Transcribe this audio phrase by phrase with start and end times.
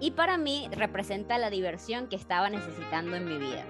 [0.00, 3.64] Y para mí representa la diversión que estaba necesitando en mi vida.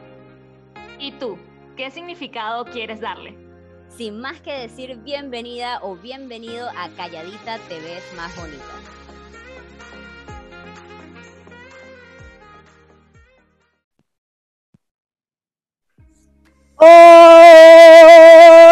[0.98, 1.38] ¿Y tú?
[1.76, 3.36] ¿Qué significado quieres darle?
[3.88, 9.03] Sin más que decir bienvenida o bienvenido a Calladita Te ves más bonita.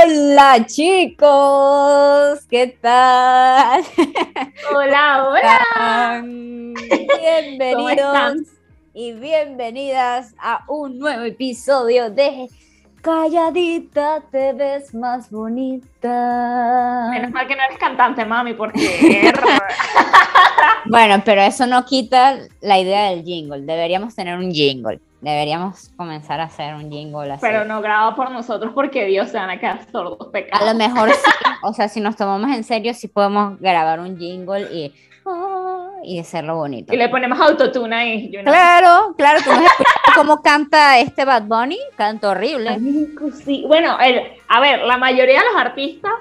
[0.04, 3.82] Hola chicos, ¿qué tal?
[4.74, 6.22] Hola, hola.
[6.22, 8.48] Bienvenidos
[8.92, 12.50] y bienvenidas a un nuevo episodio de
[13.00, 17.08] Calladita te ves más bonita.
[17.12, 19.32] Menos mal que no eres cantante, mami, porque...
[20.84, 23.62] bueno, pero eso no quita la idea del jingle.
[23.62, 25.00] Deberíamos tener un jingle.
[25.22, 27.40] Deberíamos comenzar a hacer un jingle así.
[27.40, 30.68] Pero no grabado por nosotros porque Dios se van a quedar sordos pecados.
[30.68, 31.30] A lo mejor sí,
[31.62, 34.92] o sea, si nos tomamos en serio, sí podemos grabar un jingle y,
[35.24, 36.92] oh, y hacerlo bonito.
[36.92, 38.30] Y le ponemos autotune ahí.
[38.32, 38.52] you know.
[38.52, 39.50] Claro, claro, tú
[40.16, 42.80] cómo canta este Bad Bunny, canta horrible.
[43.44, 43.64] Sí.
[43.68, 46.12] Bueno, el, a ver, la mayoría de los artistas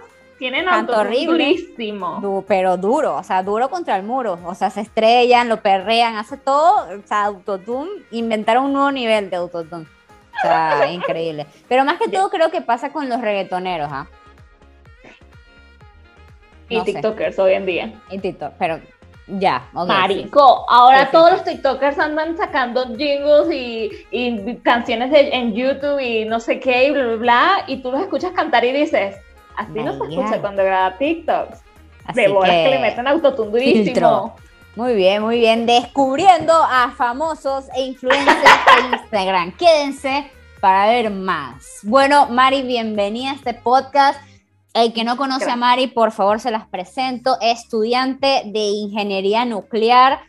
[0.41, 1.25] tienen Canto horrible.
[1.45, 2.19] durísimo.
[2.19, 4.39] Du- pero duro, o sea, duro contra el muro.
[4.43, 6.87] O sea, se estrellan, lo perrean, hace todo.
[6.97, 9.85] O sea, autotune, inventaron un nuevo nivel de autotune.
[9.85, 11.45] O sea, increíble.
[11.69, 14.07] Pero más que todo creo que pasa con los reggaetoneros, ¿ah?
[16.69, 16.85] Y sé.
[16.85, 17.93] TikTokers hoy en día.
[18.09, 18.79] Y TikTok, pero
[19.27, 19.67] ya.
[19.71, 19.77] sí.
[19.87, 25.53] Marico, ahora Sí, sí, todos los TikTokers andan sacando jingles y, y canciones de, en
[25.53, 28.71] YouTube y no sé qué y bla, bla, bla, y tú los escuchas cantar y
[28.71, 29.15] dices,
[29.61, 31.59] así no se escucha cuando graba TikToks.
[32.05, 32.63] Así De bolas que...
[32.63, 33.83] que- le meten autotune durísimo.
[33.85, 34.35] filtro.
[34.75, 35.65] Muy bien, muy bien.
[35.65, 39.51] Descubriendo a famosos e influencers de Instagram.
[39.57, 41.79] Quédense para ver más.
[41.83, 44.19] Bueno, Mari, bienvenida a este podcast.
[44.73, 45.55] El que no conoce a.
[45.57, 47.37] Mari, por favor, se las presento.
[47.41, 50.21] Estudiante de ingeniería nuclear,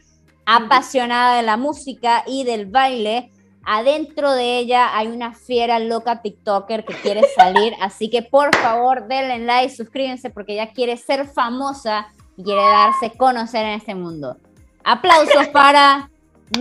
[0.47, 3.31] apasionada de la música y del baile.
[3.65, 9.07] Adentro de ella hay una fiera loca TikToker que quiere salir, así que por favor
[9.07, 13.95] denle like, suscríbanse porque ella quiere ser famosa y quiere darse a conocer en este
[13.95, 14.37] mundo.
[14.85, 16.11] Aplausos para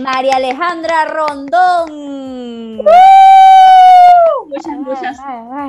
[0.00, 2.84] María Alejandra Rondón.
[4.46, 5.18] Muchas, muchas,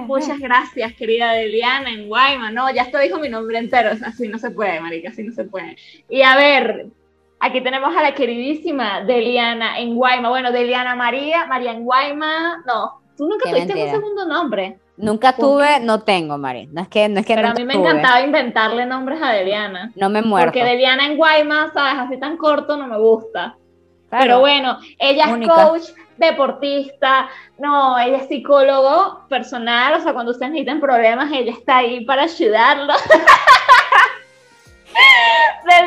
[0.08, 2.52] muchas gracias, querida Deliana en Guayma.
[2.52, 3.92] No, ya esto dijo mi nombre entero.
[4.06, 5.78] Así no se puede, marica, así no se puede.
[6.10, 6.88] Y a ver,
[7.44, 10.30] aquí tenemos a la queridísima Deliana en Guayma.
[10.30, 12.64] Bueno, Deliana María, María en Guayma.
[12.66, 13.92] No, tú nunca Qué tuviste un mentira.
[14.00, 14.80] segundo nombre.
[14.96, 16.68] Nunca tuve, no tengo, Mari.
[16.68, 17.84] No es que, no es que Pero a mí me tuve.
[17.90, 19.92] encantaba inventarle nombres a Deliana.
[19.96, 20.52] No me muerto.
[20.52, 21.96] Porque Deliana en Guayma, ¿sabes?
[22.00, 23.56] Así tan corto no me gusta.
[24.10, 24.24] Claro.
[24.26, 25.54] Pero bueno, ella es Única.
[25.56, 25.84] coach,
[26.18, 27.28] deportista,
[27.58, 32.24] no, ella es psicólogo personal, o sea, cuando ustedes necesitan problemas, ella está ahí para
[32.24, 32.98] ayudarlos.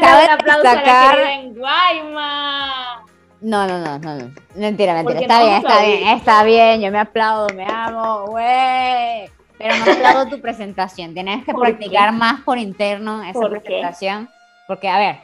[0.01, 3.03] Cabe un aplauso a la destacar- querida en Guayma.
[3.41, 4.31] No, no, no, no, no.
[4.55, 5.21] Mentira, mentira.
[5.21, 6.81] Está no bien, a está bien, está bien.
[6.81, 9.31] Yo me aplaudo, me amo, güey.
[9.59, 11.15] Pero no aplaudo tu presentación.
[11.15, 12.17] Tienes que ¿Por practicar qué?
[12.17, 13.61] más por interno esa ¿Por qué?
[13.61, 14.29] presentación.
[14.67, 15.17] Porque, a ver,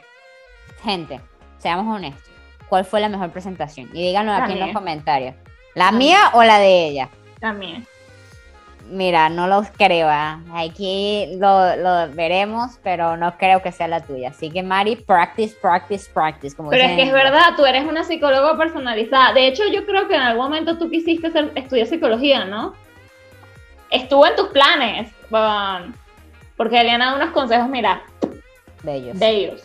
[0.83, 1.19] gente,
[1.57, 2.31] seamos honestos.
[2.69, 3.89] ¿Cuál fue la mejor presentación?
[3.93, 4.73] Y díganlo La aquí en los mía.
[4.73, 5.35] comentarios.
[5.75, 7.09] ¿La La mía o la de ella?
[7.39, 7.85] También.
[8.93, 10.07] Mira, no los creo.
[10.09, 10.39] ¿ah?
[10.53, 14.29] Aquí lo, lo veremos, pero no creo que sea la tuya.
[14.29, 16.55] Así que, Mari, practice, practice, practice.
[16.55, 19.33] Como Pero es que es verdad, tú eres una psicóloga personalizada.
[19.33, 22.73] De hecho, yo creo que en algún momento tú quisiste estudiar psicología, ¿no?
[23.89, 25.11] Estuvo en tus planes.
[25.29, 25.95] Bon,
[26.55, 28.03] Porque Eliana da unos consejos, mira,
[28.83, 29.19] de ellos.
[29.19, 29.63] de ellos.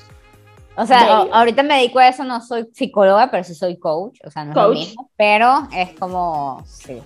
[0.76, 4.30] O sea, ahorita me dedico a eso, no soy psicóloga, pero sí soy coach, o
[4.30, 4.78] sea, no es lo Coach.
[4.78, 7.02] mismo, pero es como, sí,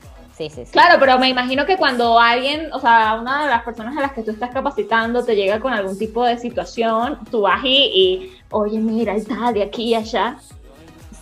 [0.48, 0.66] sí, sí.
[0.66, 0.72] sí.
[0.72, 4.12] Claro, pero me imagino que cuando alguien, o sea, una de las personas a las
[4.12, 8.32] que tú estás capacitando te llega con algún tipo de situación, tú vas y, y,
[8.50, 10.36] oye, mira, tal, de aquí y allá.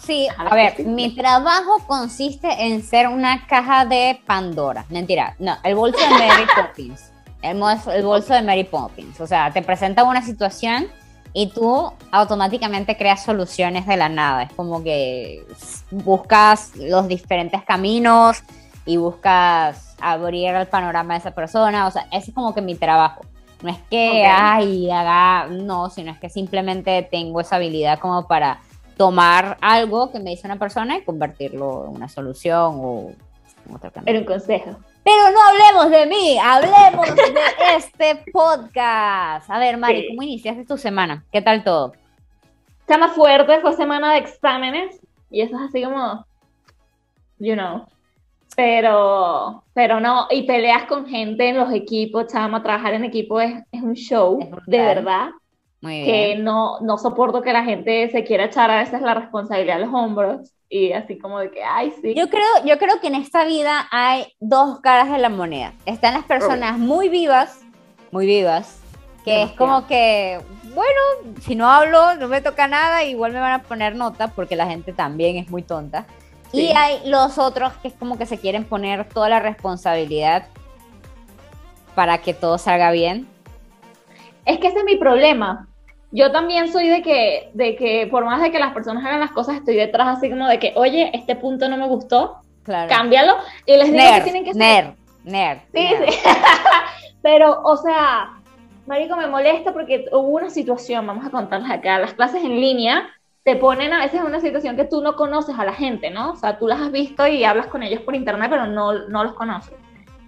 [0.00, 4.84] Sí, a ver, mi trabajo consiste en ser una caja de Pandora.
[4.88, 7.12] Mentira, no, el bolso de Mary Poppins.
[7.42, 7.62] El,
[7.94, 9.20] el bolso de Mary Poppins.
[9.20, 10.88] O sea, te presenta una situación
[11.32, 14.44] y tú automáticamente creas soluciones de la nada.
[14.44, 15.44] Es como que
[15.90, 18.42] buscas los diferentes caminos
[18.90, 21.86] y buscas abrir el panorama de esa persona.
[21.86, 23.20] O sea, ese es como que mi trabajo.
[23.62, 24.32] No es que, Ok.
[24.32, 28.60] ay, haga, no, sino es que simplemente tengo esa habilidad como para
[28.96, 33.10] tomar algo que me dice una persona y convertirlo en una solución o
[33.68, 34.10] en otro camino.
[34.10, 34.76] En un consejo.
[35.04, 37.22] Pero no hablemos de mí, hablemos de
[37.76, 39.48] este podcast.
[39.48, 41.24] A ver, Mari, ¿cómo iniciaste tu semana?
[41.30, 41.92] ¿Qué tal todo?
[42.88, 44.98] Semana fuerte, fue semana de exámenes
[45.30, 46.26] y eso es así como,
[47.38, 47.86] you know.
[48.56, 53.62] Pero, pero no, y peleas con gente en los equipos, chama, trabajar en equipo es,
[53.72, 55.30] es un show, de verdad.
[55.82, 59.76] Muy que no, no soporto que la gente se quiera echar a veces la responsabilidad
[59.76, 62.14] a los hombros y así como de que, ay, sí.
[62.14, 65.72] Yo creo, yo creo que en esta vida hay dos caras de la moneda.
[65.86, 67.60] Están las personas muy vivas,
[68.10, 68.80] muy vivas,
[69.24, 70.38] que es como que,
[70.74, 74.56] bueno, si no hablo, no me toca nada, igual me van a poner nota porque
[74.56, 76.06] la gente también es muy tonta.
[76.52, 80.46] Y hay los otros que es como que se quieren poner toda la responsabilidad
[81.94, 83.28] para que todo salga bien.
[84.44, 85.68] Es que ese es mi problema
[86.12, 89.30] yo también soy de que, de que por más de que las personas hagan las
[89.30, 93.36] cosas, estoy detrás así como de que, oye, este punto no me gustó, cámbialo.
[93.64, 94.94] Y les digo que tienen que ser.
[95.22, 96.18] Nerd, Sí, sí.
[97.22, 98.40] Pero, o sea,
[98.86, 103.06] Marico, me molesta porque hubo una situación, vamos a contarles acá, las clases en línea
[103.44, 106.32] te ponen a veces en una situación que tú no conoces a la gente, ¿no?
[106.32, 109.24] O sea, tú las has visto y hablas con ellos por internet, pero no, no
[109.24, 109.74] los conoces.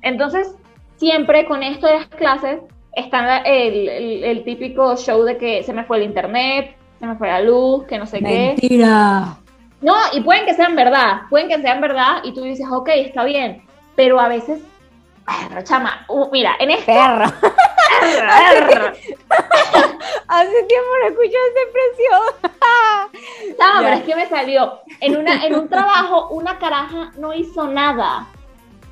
[0.01, 0.57] Entonces,
[0.97, 2.61] siempre con esto de las clases,
[2.95, 3.89] está el,
[4.25, 7.85] el, típico show de que se me fue el internet, se me fue la luz,
[7.85, 8.55] que no sé qué.
[8.59, 9.37] Mentira.
[9.81, 13.25] No, y pueden que sean verdad, pueden que sean verdad y tú dices, ok, está
[13.25, 13.63] bien,
[13.97, 14.63] pero a veces,
[15.25, 16.93] perro, chama, uh, mira, en este...
[16.93, 17.25] Perro.
[20.29, 22.23] Hace tiempo no escucho esa expresión.
[23.59, 24.81] no, pero es que me salió.
[25.01, 28.27] En, una, en un trabajo, una caraja no hizo nada.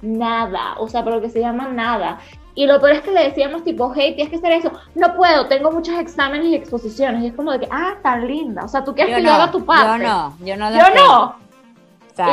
[0.02, 0.74] Nada.
[0.78, 2.18] O sea, pero que se llama nada.
[2.54, 4.72] Y lo peor es que le decíamos tipo, hey, tienes que hacer eso.
[4.94, 7.22] No puedo, tengo muchos exámenes y exposiciones.
[7.22, 8.64] Y es como de que, ah, tan linda.
[8.64, 10.04] O sea, tú quieres que yo haga tu parte.
[10.04, 10.70] Yo no, yo no.
[10.70, 11.36] Yo no.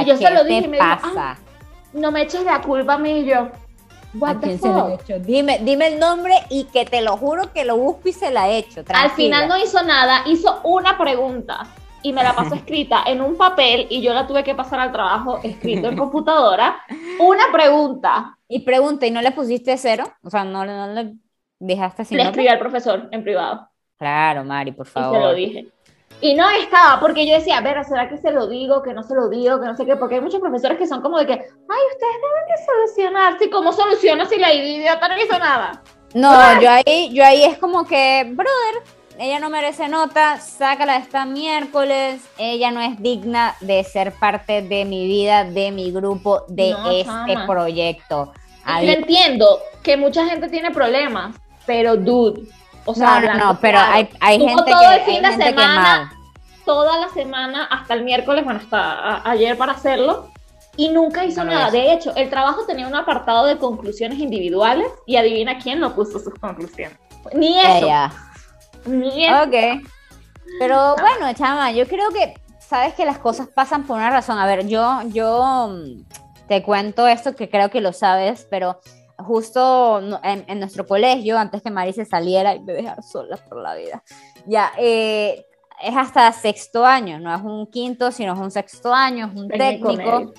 [0.01, 1.35] y yo se lo dije y me dijo, ah,
[1.93, 3.49] no me eches la culpa a mí y yo.
[4.13, 5.03] What the fuck?
[5.21, 8.49] Dime, dime el nombre y que te lo juro que lo busco y se la
[8.49, 8.83] he hecho.
[8.93, 11.67] Al final no hizo nada, hizo una pregunta
[12.01, 14.91] y me la pasó escrita en un papel y yo la tuve que pasar al
[14.91, 16.77] trabajo escrito en computadora.
[17.19, 18.37] Una pregunta.
[18.47, 20.05] Y pregunta, ¿y no le pusiste cero?
[20.23, 21.15] O sea, no, le
[21.59, 23.69] dejaste sin Le escribí al profesor en privado.
[23.97, 25.17] Claro, Mari, por favor.
[25.17, 25.67] Y se lo dije.
[26.19, 29.03] Y no estaba, porque yo decía, a ver, ¿será que se lo digo, que no
[29.03, 29.95] se lo digo, que no sé qué?
[29.95, 33.37] Porque hay muchos profesores que son como de que, ay, ustedes deben de solucionar.
[33.39, 35.83] Sí, ¿cómo soluciona si la idiota no hizo nada?
[36.15, 38.83] No, yo ahí, yo ahí es como que, brother,
[39.19, 44.85] ella no merece nota, sácala esta miércoles, ella no es digna de ser parte de
[44.85, 48.33] mi vida, de mi grupo, de este proyecto.
[48.81, 51.35] Yo entiendo que mucha gente tiene problemas,
[51.65, 52.41] pero dude,
[52.87, 56.13] o sea, no, no, pero hay, hay gente todo que, el fin de semana,
[56.65, 60.29] toda la semana hasta el miércoles, bueno, hasta ayer para hacerlo,
[60.77, 61.69] y nunca hizo nada.
[61.69, 66.19] De hecho, el trabajo tenía un apartado de conclusiones individuales y adivina quién no puso
[66.19, 66.97] sus conclusiones.
[67.33, 67.87] Ni eso.
[69.43, 69.83] Ok.
[70.59, 74.37] Pero bueno, chama, yo creo que sabes que las cosas pasan por una razón.
[74.39, 78.79] A ver, yo, yo mm, te cuento esto que creo que lo sabes, pero
[79.27, 83.75] justo en, nuestro colegio, antes que Mari se saliera y me dejara sola por la
[83.75, 84.03] vida,
[84.45, 85.45] ya, eh,
[85.81, 89.47] es hasta sexto año, no es un quinto, sino es un sexto año, es un
[89.47, 90.33] técnico.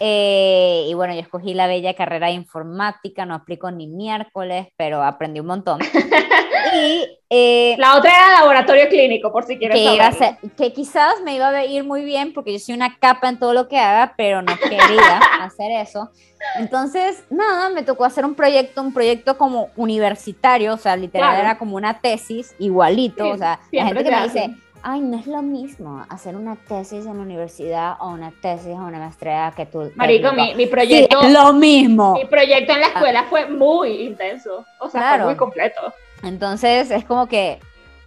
[0.00, 5.02] Eh, y bueno, yo escogí la bella carrera de informática, no aplico ni miércoles, pero
[5.02, 5.80] aprendí un montón.
[6.78, 9.78] y eh, la otra era laboratorio clínico, por si quieres
[10.16, 13.38] que, que quizás me iba a ir muy bien porque yo soy una capa en
[13.38, 16.10] todo lo que haga, pero no quería hacer eso.
[16.56, 21.58] Entonces, nada, me tocó hacer un proyecto, un proyecto como universitario, o sea, literal era
[21.58, 25.42] como una tesis, igualito, o sea, la gente que me dice ay, no es lo
[25.42, 29.90] mismo hacer una tesis en la universidad o una tesis o una maestría que tú.
[29.96, 31.20] Marico, mi, mi, proyecto.
[31.20, 32.14] es lo mismo.
[32.14, 34.64] Mi proyecto en la escuela fue muy intenso.
[34.80, 35.92] O sea, fue muy completo.
[36.22, 37.58] Entonces, es como que.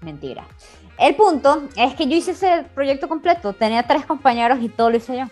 [0.01, 0.45] Mentira.
[0.97, 3.53] El punto es que yo hice ese proyecto completo.
[3.53, 5.25] Tenía tres compañeros y todo lo hice yo.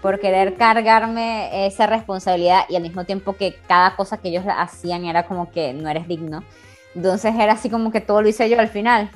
[0.00, 5.04] Por querer cargarme esa responsabilidad y al mismo tiempo que cada cosa que ellos hacían
[5.04, 6.44] era como que no eres digno.
[6.94, 9.10] Entonces era así como que todo lo hice yo al final.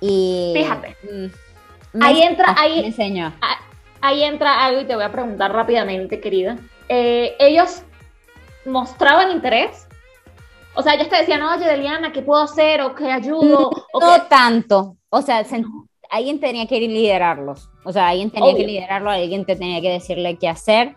[0.00, 3.32] Y fíjate, mm, ahí entra, ahí, enseñó.
[4.00, 6.58] ahí entra algo y te voy a preguntar rápidamente, querida.
[6.88, 7.82] Eh, ellos
[8.64, 9.87] mostraban interés.
[10.78, 12.82] O sea, ellos te decían, oye, Deliana, ¿qué puedo hacer?
[12.82, 13.72] ¿O qué ayudo?
[14.00, 14.96] No, tanto.
[15.10, 15.44] O sea,
[16.08, 17.68] alguien tenía que liderarlos.
[17.84, 20.94] O sea, alguien tenía que liderarlo, alguien te tenía que decirle qué hacer.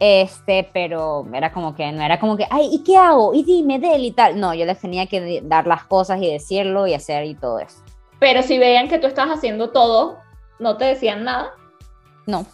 [0.00, 3.34] Este, pero era como que, no era como que, ay, ¿y qué hago?
[3.34, 4.40] Y dime, Del y tal.
[4.40, 7.82] No, yo les tenía que dar las cosas y decirlo y hacer y todo eso.
[8.18, 10.16] Pero si veían que tú estás haciendo todo,
[10.58, 11.50] no te decían nada.
[12.24, 12.46] No.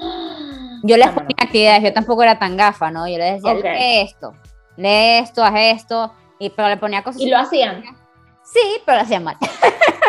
[0.82, 3.06] Yo les ponía actividades, yo tampoco era tan gafa, ¿no?
[3.06, 4.34] Yo les decía, lee esto,
[4.76, 7.20] lee esto, haz esto, y, pero le ponía cosas.
[7.22, 7.82] ¿Y lo hacían?
[8.42, 9.36] Sí, pero lo hacían mal.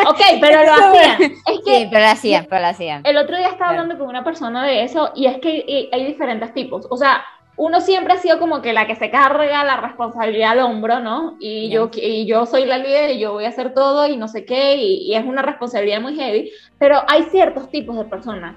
[0.05, 1.21] Ok, pero lo hacían.
[1.21, 3.05] Es que sí, pero lo hacían, pero lo hacían.
[3.05, 6.53] El otro día estaba hablando con una persona de eso y es que hay diferentes
[6.53, 6.87] tipos.
[6.89, 7.23] O sea,
[7.55, 11.37] uno siempre ha sido como que la que se carga la responsabilidad al hombro, ¿no?
[11.39, 14.27] Y yo, y yo soy la líder y yo voy a hacer todo y no
[14.27, 18.55] sé qué, y, es una responsabilidad muy heavy, pero hay ciertos tipos de personas.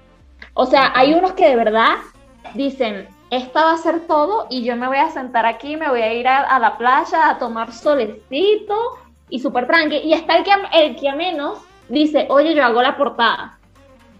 [0.54, 1.96] O sea, hay unos que de verdad
[2.54, 6.02] dicen, esta va a ser todo y yo me voy a sentar aquí, me voy
[6.02, 8.76] a ir a, la playa a tomar solecito
[9.28, 9.96] y súper tranqui.
[9.96, 13.58] Y está el que, el que a menos dice, oye, yo hago la portada.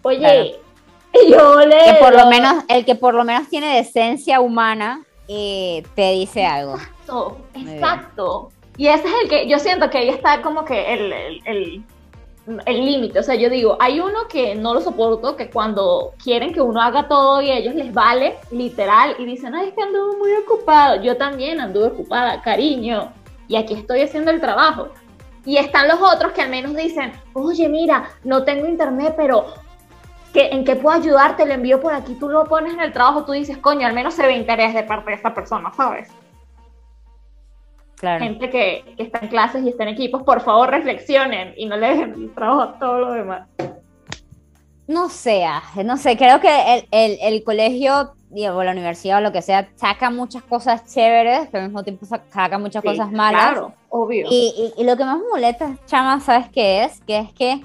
[0.03, 0.57] Oye,
[1.31, 1.85] yo le...
[1.85, 6.45] Que por lo menos, el que por lo menos tiene decencia humana eh, te dice
[6.45, 6.75] algo.
[6.75, 8.49] Exacto, exacto.
[8.77, 11.13] Y ese es el que yo siento que ahí está como que el
[11.47, 11.85] el
[12.67, 13.19] límite.
[13.19, 16.81] O sea, yo digo, hay uno que no lo soporto, que cuando quieren que uno
[16.81, 20.33] haga todo y a ellos les vale, literal, y dicen, ay, es que anduve muy
[20.33, 21.03] ocupado.
[21.03, 23.13] Yo también anduve ocupada, cariño,
[23.49, 24.89] y aquí estoy haciendo el trabajo.
[25.45, 29.47] Y están los otros que al menos dicen, oye, mira, no tengo internet, pero
[30.35, 31.47] ¿en qué puedo ayudarte?
[31.47, 34.15] Le envío por aquí, tú lo pones en el trabajo, tú dices, coño, al menos
[34.15, 36.11] se ve interés de parte de esta persona, ¿sabes?
[38.01, 41.89] Gente que, está en clases y está en equipos, por favor reflexionen y no le
[41.89, 43.49] dejen el trabajo a todo lo demás.
[44.87, 49.69] No sea, no sé, creo que el, colegio o la universidad o lo que sea
[49.75, 53.53] saca muchas cosas chéveres, pero al mismo tiempo saca muchas cosas malas.
[53.53, 54.29] Claro, obvio.
[54.31, 57.01] Y, lo que más molesta, Chama, ¿sabes qué es?
[57.01, 57.63] Que es que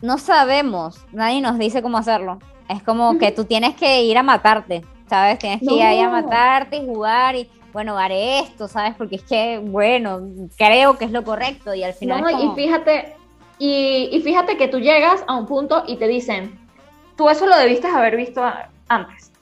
[0.00, 2.38] no sabemos, nadie nos dice cómo hacerlo.
[2.68, 5.38] Es como que tú tienes que ir a matarte, ¿sabes?
[5.38, 8.94] Tienes que ir ahí a matarte y jugar y bueno, haré esto, ¿sabes?
[8.96, 10.20] Porque es que, bueno,
[10.56, 12.22] creo que es lo correcto y al final...
[12.22, 13.14] No, y fíjate,
[13.58, 16.58] y, fíjate que tú llegas a un punto y te dicen,
[17.16, 18.42] tú eso lo debiste haber visto
[18.88, 19.32] antes.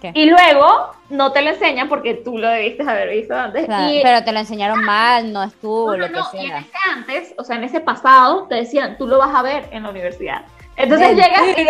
[0.00, 0.12] ¿Qué?
[0.14, 3.66] Y luego no te lo enseñan porque tú lo debiste haber visto antes.
[4.02, 6.42] pero te lo enseñron mal, no estuvo, lo que sea.
[6.42, 9.42] Y en ese antes, o sea, en ese pasado, te decían, tú lo vas a
[9.42, 10.44] ver en la universidad.
[10.76, 11.64] Entonces llegas y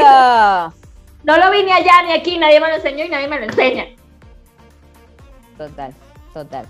[1.24, 3.44] no lo vi ni allá ni aquí, nadie me lo enseñó y nadie me lo
[3.44, 3.86] enseña
[5.68, 5.94] total,
[6.32, 6.66] total.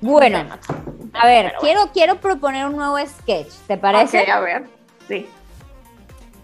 [0.00, 0.46] Bueno,
[1.12, 4.30] a ver, quiero, quiero proponer un nuevo sketch, ¿te parece?
[4.30, 4.64] a ver,
[5.06, 5.28] sí.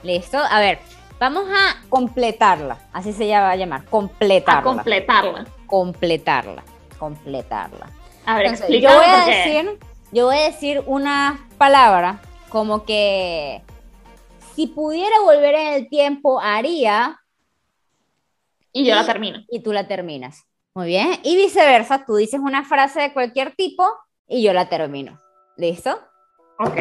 [0.03, 0.79] Listo, a ver,
[1.19, 4.61] vamos a completarla, así se va a llamar, completarla.
[4.61, 5.47] A completarla.
[5.67, 6.63] Completarla,
[6.99, 7.91] completarla.
[8.27, 9.79] A ver, yo voy a decir,
[10.13, 13.63] yo voy a decir una palabra como que
[14.55, 17.21] si pudiera volver en el tiempo haría
[18.73, 19.39] y yo la termino.
[19.49, 20.47] Y tú la terminas.
[20.77, 21.19] Muy bien.
[21.23, 23.83] Y viceversa, tú dices una frase de cualquier tipo
[24.29, 25.19] y yo la termino.
[25.57, 25.99] ¿Listo?
[26.59, 26.77] Ok.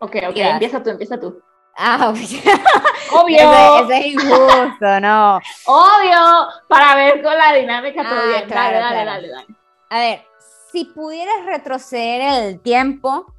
[0.00, 0.36] Ok, ok.
[0.36, 1.40] Empieza tú, empieza tú.
[1.76, 2.08] Ah,
[3.12, 3.38] obvio.
[3.84, 5.36] Ese, es injusto, no.
[5.66, 8.48] Obvio, para ver con la dinámica todo ah, bien.
[8.48, 9.46] dale, dale, dale, dale.
[9.90, 10.24] A ver,
[10.72, 13.32] si pudieras retroceder el tiempo.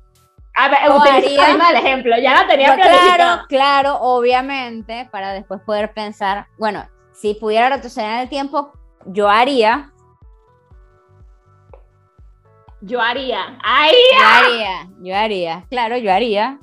[0.56, 6.48] A ver, utiliza el ejemplo, ya la tenía Claro, claro, obviamente, para después poder pensar,
[6.58, 8.72] bueno, si pudiera retroceder el tiempo,
[9.08, 9.92] yo haría.
[12.82, 13.58] Yo haría.
[13.64, 13.94] ¡Ay!
[14.14, 15.66] Yo haría, yo haría.
[15.70, 16.60] Claro, yo haría.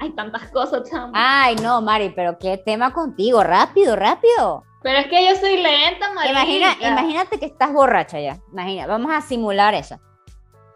[0.00, 1.12] Hay tantas cosas, chamo.
[1.14, 3.44] Ay, no, Mari, pero qué tema contigo.
[3.44, 4.64] Rápido, rápido.
[4.82, 6.30] Pero es que yo soy lenta, Mari.
[6.30, 8.38] Imagina, imagínate que estás borracha ya.
[8.50, 10.00] Imagina, vamos a simular eso.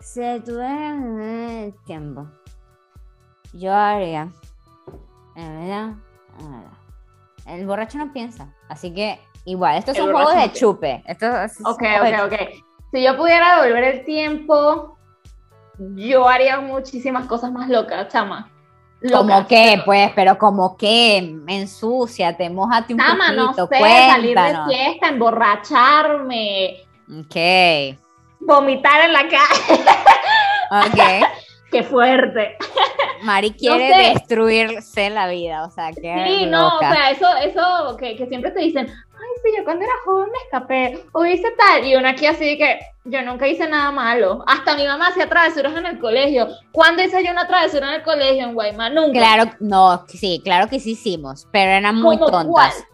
[0.00, 0.94] Se tuviera
[1.64, 2.28] el tiempo.
[3.52, 4.28] Yo haría.
[7.46, 8.54] El borracho no piensa.
[8.68, 11.02] Así que Igual, estos son juegos de chupe.
[11.06, 11.26] Esto
[11.64, 12.34] ok, ok, ok.
[12.92, 14.98] Si yo pudiera devolver el tiempo,
[15.78, 18.50] yo haría muchísimas cosas más locas, chama.
[19.12, 19.80] ¿Como qué?
[19.84, 26.80] Pues, pero como qué, ensúciate, mojate un chama, poquito, no sé, salir de fiesta, emborracharme.
[27.08, 27.96] Ok.
[28.40, 29.84] Vomitar en la calle.
[30.68, 30.98] Ok.
[31.70, 32.56] qué fuerte.
[33.22, 36.24] Mari quiere destruirse la vida, o sea, que.
[36.26, 38.92] Sí, no, o sea, eso, eso que, que, siempre te dicen,
[39.56, 43.22] yo cuando era joven me escapé, o hice tal, y una aquí así que yo
[43.22, 44.44] nunca hice nada malo.
[44.46, 46.48] Hasta mi mamá hacía travesuras en el colegio.
[46.72, 48.92] ¿Cuándo hice yo una travesura en el colegio en Guaymas?
[48.92, 49.18] Nunca.
[49.18, 52.84] Claro, no, sí, claro que sí hicimos, pero eran muy tontas.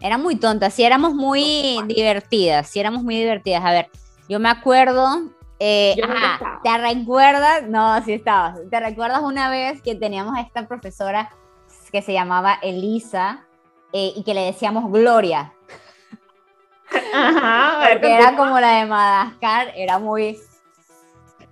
[0.00, 3.64] Eran muy tontas, sí éramos muy divertidas, sí éramos muy divertidas.
[3.64, 3.90] A ver,
[4.28, 5.94] yo me acuerdo eh,
[6.62, 7.62] ¿Te recuerdas?
[7.68, 8.58] No, sí estabas.
[8.70, 11.30] ¿Te recuerdas una vez que teníamos a esta profesora
[11.92, 13.46] que se llamaba Elisa
[13.92, 15.54] eh, y que le decíamos Gloria?
[17.14, 20.38] Ajá, Porque era como la de Madagascar, era muy.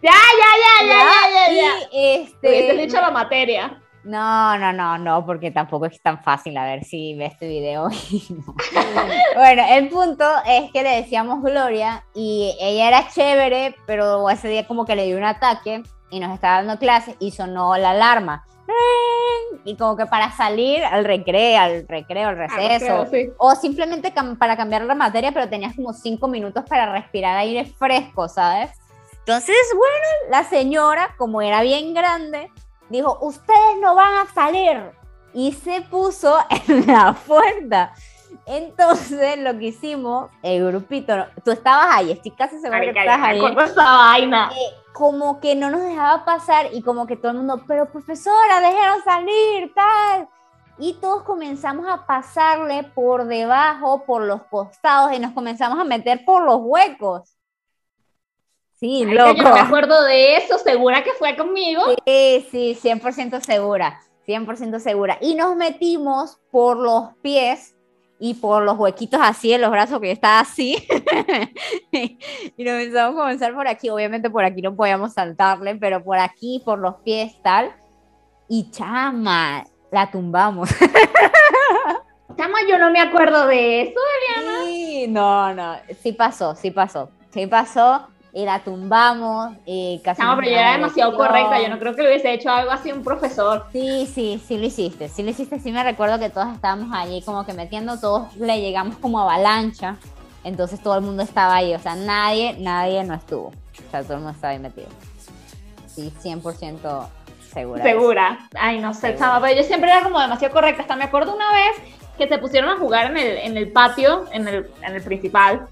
[0.02, 1.88] Ya, ya, ya, ya, ya, ya.
[1.92, 2.76] Y este.
[2.76, 3.78] dicho la materia.
[4.04, 7.88] No, no, no, no, porque tampoco es tan fácil a ver si ves este video.
[9.36, 14.66] bueno, el punto es que le decíamos Gloria y ella era chévere, pero ese día
[14.66, 18.44] como que le dio un ataque y nos estaba dando clases y sonó la alarma.
[19.64, 23.06] Y como que para salir al recreo, al recreo, al receso,
[23.38, 28.28] o simplemente para cambiar la materia, pero tenías como cinco minutos para respirar aire fresco,
[28.28, 28.70] ¿sabes?
[29.20, 32.50] Entonces, bueno, la señora, como era bien grande,
[32.88, 34.82] dijo, ustedes no van a salir.
[35.32, 36.38] Y se puso
[36.68, 37.94] en la puerta.
[38.46, 43.40] Entonces, lo que hicimos, el grupito, tú estabas ahí, estoy casi segura que estabas ahí.
[43.40, 44.50] esa vaina.
[44.52, 48.60] Eh, como que no nos dejaba pasar y como que todo el mundo, pero profesora,
[48.60, 50.28] déjenos salir, tal.
[50.78, 56.24] Y todos comenzamos a pasarle por debajo, por los costados y nos comenzamos a meter
[56.24, 57.36] por los huecos.
[58.74, 59.34] Sí, loco.
[59.34, 61.82] Yo me acuerdo de eso, segura que fue conmigo.
[62.04, 65.18] Sí, sí, 100% segura, 100% segura.
[65.20, 67.71] Y nos metimos por los pies
[68.24, 70.76] y por los huequitos así en los brazos, que estaba así.
[71.90, 73.90] y nos empezamos a comenzar por aquí.
[73.90, 77.74] Obviamente por aquí no podíamos saltarle, pero por aquí, por los pies, tal.
[78.48, 80.70] Y chama, la tumbamos.
[82.36, 84.00] chama, yo no me acuerdo de eso,
[84.38, 84.66] Eliana.
[84.66, 87.10] Sí, no, no, sí pasó, sí pasó.
[87.30, 90.22] Sí pasó y la tumbamos y casi...
[90.22, 92.90] No, pero yo era demasiado correcta, yo no creo que lo hubiese hecho algo así
[92.90, 93.66] un profesor.
[93.72, 97.20] Sí, sí, sí lo hiciste, sí lo hiciste, sí me recuerdo que todos estábamos allí
[97.22, 99.96] como que metiendo, todos le llegamos como avalancha,
[100.44, 104.14] entonces todo el mundo estaba ahí, o sea, nadie, nadie no estuvo, o sea, todo
[104.14, 104.88] el mundo estaba ahí metido.
[105.86, 107.06] Sí, 100%
[107.52, 107.82] segura.
[107.82, 111.34] Segura, ay, no sé, chama, pero yo siempre era como demasiado correcta, hasta me acuerdo
[111.34, 111.76] una vez
[112.16, 115.68] que se pusieron a jugar en el, en el patio, en el, en el principal,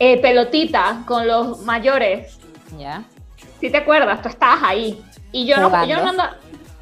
[0.00, 2.38] eh, pelotita con los mayores.
[2.76, 3.04] Ya.
[3.60, 5.00] Si te acuerdas, tú estabas ahí.
[5.30, 6.12] Y yo no, yo no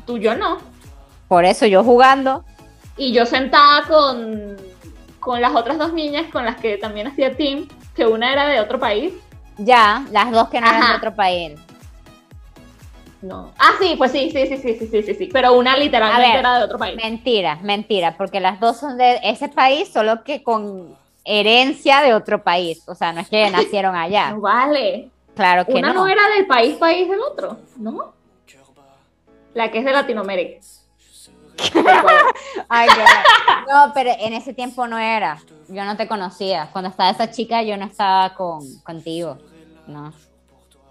[0.07, 0.59] tú yo no.
[1.27, 2.45] Por eso yo jugando.
[2.97, 4.57] Y yo sentada con,
[5.21, 8.61] con las otras dos niñas con las que también hacía team, que una era de
[8.61, 9.13] otro país.
[9.59, 11.59] Ya, las dos que no eran de otro país.
[13.21, 13.53] No.
[13.59, 16.65] Ah, sí, pues sí, sí, sí, sí, sí, sí, sí, Pero una literalmente era de
[16.65, 16.97] otro país.
[16.97, 20.97] Mentira, mentira, porque las dos son de ese país, solo que con
[21.29, 22.83] herencia de otro país.
[22.87, 24.31] O sea, no es que nacieron allá.
[24.31, 25.11] No vale.
[25.35, 26.09] Claro que Una no.
[26.09, 28.13] era del país, país del otro, ¿no?
[29.55, 30.61] La que es de Latinoamérica.
[32.69, 32.89] Ay,
[33.69, 35.39] no, pero en ese tiempo no era.
[35.69, 36.69] Yo no te conocía.
[36.73, 39.39] Cuando estaba esa chica, yo no estaba con, contigo.
[39.87, 40.13] No.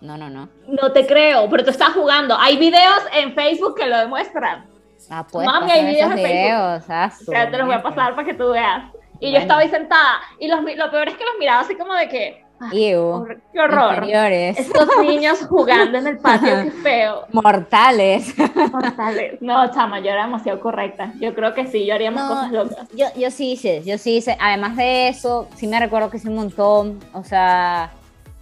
[0.02, 0.50] No, no, no.
[0.67, 2.38] No te creo, pero tú estás jugando.
[2.38, 4.65] Hay videos en Facebook que lo demuestran.
[5.10, 5.45] Ah, pues.
[5.45, 6.86] Mami, hay videos en Facebook.
[7.36, 8.91] Ah, te los voy a pasar para que tú veas.
[9.19, 10.19] Y yo estaba ahí sentada.
[10.39, 12.47] Y los, lo peor es que los miraba así como de que.
[12.71, 14.03] ¡Qué horror!
[14.10, 17.27] Estos niños jugando en el patio, qué feo.
[17.32, 18.34] Mortales.
[18.71, 19.39] Mortales.
[19.41, 21.13] No, chama, yo era demasiado correcta.
[21.19, 22.88] Yo creo que sí, yo haríamos cosas locas.
[22.95, 24.36] Yo, yo sí hice, yo sí hice.
[24.39, 26.99] Además de eso, sí me recuerdo que hice un montón.
[27.13, 27.91] O sea,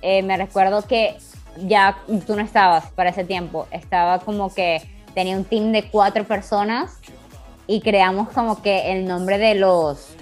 [0.01, 1.17] eh, me recuerdo que
[1.65, 3.67] ya tú no estabas para ese tiempo.
[3.71, 4.81] Estaba como que
[5.13, 6.99] tenía un team de cuatro personas
[7.67, 10.14] y creamos como que el nombre de los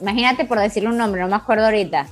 [0.00, 2.06] imagínate por decirle un nombre, no me acuerdo ahorita,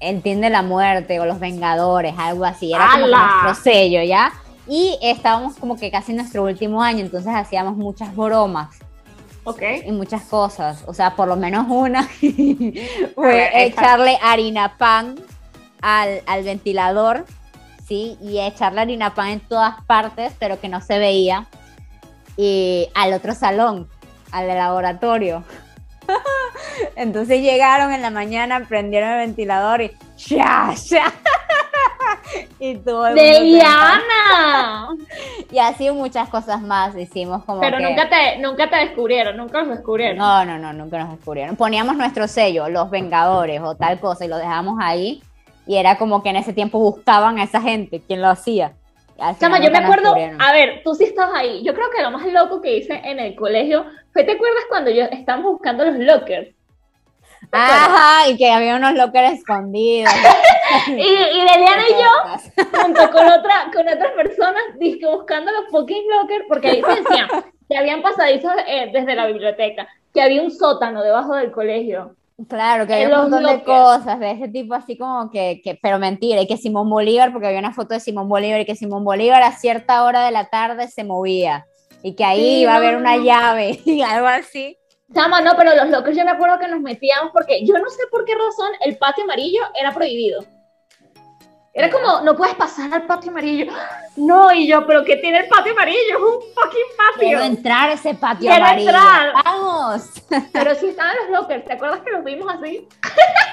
[0.00, 4.32] el Team de la Muerte o los Vengadores, algo así, era como nuestro sello, ¿ya?
[4.66, 8.78] Y estábamos como que casi en nuestro último año, entonces hacíamos muchas bromas.
[9.44, 9.62] Ok.
[9.86, 12.02] Y muchas cosas, o sea, por lo menos una
[13.14, 15.16] fue echarle harina pan
[15.80, 17.24] al, al ventilador,
[17.86, 18.18] ¿sí?
[18.20, 21.46] Y echarle harina pan en todas partes, pero que no se veía.
[22.36, 23.88] Y al otro salón,
[24.30, 25.42] al laboratorio.
[26.96, 31.12] Entonces llegaron en la mañana, prendieron el ventilador y ¡ya, ya!
[32.60, 34.88] y todo el ¡De Diana!
[35.50, 39.76] Y así muchas cosas más hicimos como Pero nunca, te, nunca te descubrieron, nunca nos
[39.76, 40.18] descubrieron.
[40.18, 41.56] No, no, no, nunca nos descubrieron.
[41.56, 45.22] Poníamos nuestro sello, los Vengadores o tal cosa, y lo dejamos ahí.
[45.66, 48.72] Y era como que en ese tiempo buscaban a esa gente, quien lo hacía.
[49.40, 51.62] Chama, yo me acuerdo, a ver, tú sí estabas ahí.
[51.64, 54.90] Yo creo que lo más loco que hice en el colegio fue, ¿te acuerdas cuando
[54.90, 56.54] yo estábamos buscando los lockers?
[57.52, 60.12] Ajá, y que había unos lockers escondidos.
[60.88, 64.62] y, y Leliana y yo, junto con, otra, con otras personas,
[65.10, 67.28] buscando los fucking lockers, porque ahí se decían
[67.68, 72.14] que habían pasadizos eh, desde la biblioteca, que había un sótano debajo del colegio.
[72.48, 75.98] Claro, que había un montón de cosas de ese tipo, así como que, que, pero
[75.98, 79.04] mentira, y que Simón Bolívar, porque había una foto de Simón Bolívar, y que Simón
[79.04, 81.66] Bolívar a cierta hora de la tarde se movía,
[82.02, 84.78] y que ahí iba a haber una llave, y algo así.
[85.14, 88.02] Chama, no, pero los locos yo me acuerdo que nos metíamos, porque yo no sé
[88.10, 90.44] por qué razón el patio amarillo era prohibido.
[91.72, 93.72] Era como, no puedes pasar al patio amarillo.
[94.16, 96.00] No, y yo, pero ¿qué tiene el patio amarillo?
[96.10, 97.20] Es un fucking patio.
[97.28, 98.90] Quiero entrar a ese patio Quiero amarillo.
[98.90, 99.32] entrar.
[99.44, 100.02] Vamos.
[100.52, 102.88] Pero sí estaban los lockers, ¿te acuerdas que los vimos así?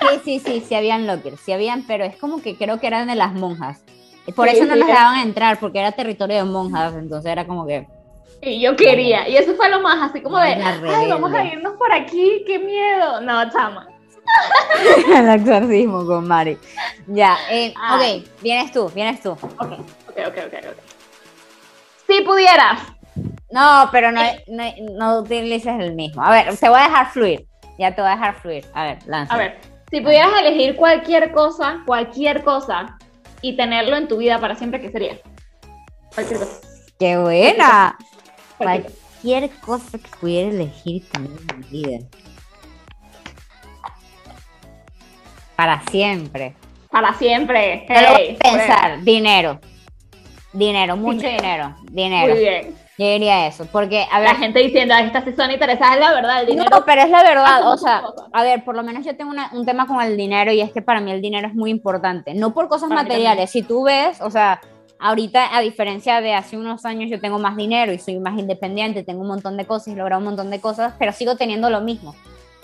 [0.01, 3.07] Sí, sí, sí, sí habían lockers, sí habían, pero es como que creo que eran
[3.07, 3.83] de las monjas.
[4.35, 7.45] Por Sí, eso no sí, es- dejaban entrar, porque era territorio de monjas, entonces era
[7.45, 7.87] como que...
[8.45, 11.73] Y yo quería, y eso fue lo más, así como de, ay, vamos a irnos
[11.77, 13.19] por aquí, qué miedo.
[13.21, 13.87] No, chama.
[15.15, 16.57] El exorcismo con Mari.
[17.07, 17.95] Ya, eh, Ah.
[17.99, 19.31] ok, vienes tú, vienes tú.
[19.31, 20.77] Ok, ok, ok, ok, ok.
[22.07, 22.79] Si pudieras,
[23.49, 26.21] No, pero no, no, no utilices el mismo.
[26.21, 27.47] A ver, te voy a dejar fluir.
[27.79, 28.65] Ya te voy a dejar fluir.
[28.73, 29.33] A ver, lanza.
[29.33, 32.97] a ver, si pudieras elegir cualquier cosa, cualquier cosa,
[33.41, 35.17] y tenerlo en tu vida para siempre, ¿qué sería?
[36.13, 36.59] Cualquier cosa.
[36.99, 37.95] ¡Qué buena!
[37.97, 38.14] cosa.
[38.57, 41.23] Cualquier cosa que pudiera elegir en
[41.59, 41.99] mi vida.
[45.55, 46.55] Para siempre.
[46.91, 47.85] Para siempre.
[47.87, 49.01] Voy a pensar.
[49.03, 49.59] Dinero.
[50.53, 51.75] Dinero, mucho dinero.
[51.81, 52.35] Muy Dinero.
[52.35, 52.75] bien.
[52.97, 53.65] Yo diría eso.
[53.73, 54.29] Porque, a ver.
[54.29, 56.69] La gente diciendo, "Ay, estas sí son interesadas, es la verdad, el dinero.
[56.71, 58.27] No, pero es la verdad, o sea, cosas.
[58.31, 60.71] a ver, por lo menos yo tengo una- un tema con el dinero y es
[60.71, 63.83] que para mí el dinero es muy importante, no por cosas Para materiales, si tú
[63.83, 64.61] ves, o sea,
[64.99, 69.03] ahorita a diferencia de hace unos años yo tengo más dinero y soy más independiente,
[69.03, 71.81] tengo un montón de cosas y logrado un montón de cosas, pero sigo teniendo lo
[71.81, 72.15] mismo.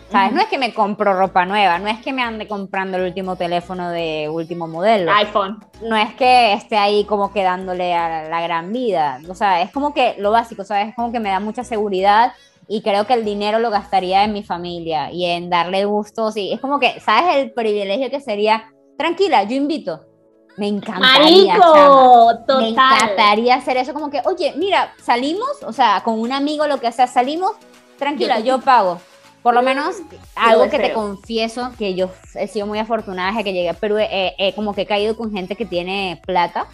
[0.10, 0.30] ¿Sabes?
[0.30, 0.36] Ujú.
[0.36, 3.38] No es que me compro ropa nueva, no es que me ande comprando el último
[3.38, 5.58] teléfono de último modelo iPhone.
[5.84, 9.72] no es que esté ahí como que dándole a la gran vida, o sea, es
[9.72, 10.90] como que lo básico, ¿sabes?
[10.90, 12.34] Es como que me da mucha seguridad
[12.68, 16.52] y creo que el dinero lo gastaría en mi familia y en darle gustos y
[16.52, 17.38] es como que, ¿sabes?
[17.38, 18.66] El privilegio que sería,
[18.98, 20.11] tranquila, yo invito.
[20.58, 21.58] Me encantaría.
[21.58, 22.64] Marico, Me total.
[22.66, 26.92] encantaría hacer eso como que, oye, mira, salimos, o sea, con un amigo, lo que
[26.92, 27.52] sea, salimos,
[27.98, 29.00] tranquila, Yo- yo pago.
[29.42, 29.96] Por lo menos
[30.36, 33.98] algo que te confieso, que yo he sido muy afortunada desde que llegué a Perú,
[33.98, 36.68] eh, eh, como que he caído con gente que tiene plata,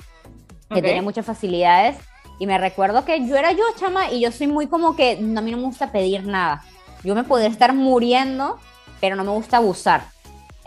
[0.70, 0.84] que Ok.
[0.84, 1.96] tiene muchas facilidades,
[2.40, 5.40] y me recuerdo que yo era yo, chama, y yo soy muy como que no,
[5.40, 6.62] a mí no me gusta pedir nada.
[7.06, 8.60] Yo me podría estar muriendo,
[9.00, 10.04] pero no me gusta abusar.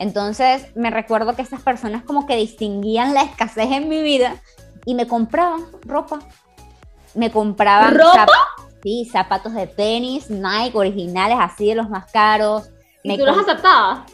[0.01, 4.35] Entonces me recuerdo que estas personas como que distinguían la escasez en mi vida
[4.87, 6.19] y me compraban ropa.
[7.15, 8.27] Me compraban ¿Ropa?
[8.27, 12.71] zap- sí, zapatos de tenis, Nike, originales, así de los más caros.
[13.03, 14.11] ¿Y Me tú los aceptabas?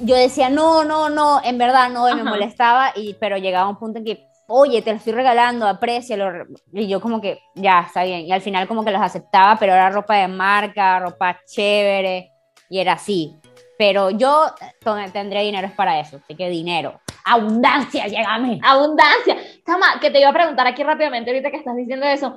[0.00, 3.78] yo decía, no, no, no, en verdad no, y me molestaba, y, pero llegaba un
[3.78, 8.02] punto en que, oye, te lo estoy regalando, aprécialo, y yo como que, ya, está
[8.02, 12.32] bien, y al final como que los aceptaba, pero era ropa de marca, ropa chévere,
[12.68, 13.36] y era así,
[13.78, 14.46] pero yo
[14.82, 18.60] to- tendría dinero es para eso, así que dinero, abundancia, llega a mí.
[18.62, 19.36] Abundancia.
[19.66, 22.36] Chama, que te iba a preguntar aquí rápidamente, ahorita que estás diciendo eso.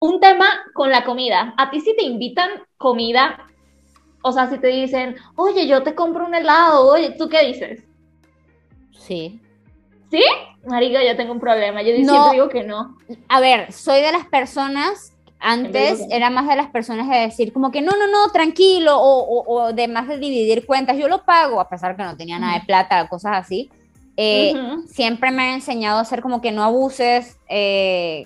[0.00, 1.54] Un tema con la comida.
[1.56, 3.46] A ti si te invitan comida,
[4.22, 7.84] o sea, si te dicen, oye, yo te compro un helado, oye, ¿tú qué dices?
[8.98, 9.40] Sí.
[10.10, 10.22] ¿Sí?
[10.66, 11.82] Marico, yo tengo un problema.
[11.82, 12.10] Yo No.
[12.12, 12.96] siempre digo que no.
[13.28, 15.11] A ver, soy de las personas,
[15.42, 19.20] antes era más de las personas de decir como que no, no, no, tranquilo, o,
[19.20, 22.38] o, o de más de dividir cuentas, yo lo pago, a pesar que no tenía
[22.38, 23.68] nada de plata, cosas así.
[24.16, 24.86] Eh, Ujú.
[24.88, 28.24] Siempre me han enseñado a hacer como que no abuses, eh,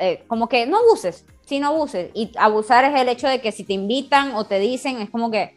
[0.00, 2.10] eh, como que no abuses, sí, no abuses.
[2.14, 5.30] Y abusar es el hecho de que si te invitan o te dicen, es como
[5.30, 5.54] que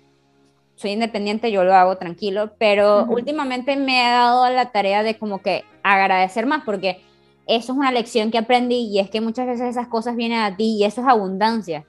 [0.75, 3.15] soy independiente, yo lo hago tranquilo, pero Ujú.
[3.15, 7.01] últimamente me he dado la tarea de como que agradecer más, porque
[7.49, 10.55] eso es una lección que aprendí y es que muchas veces esas cosas vienen a
[10.55, 11.85] ti y eso es abundancia.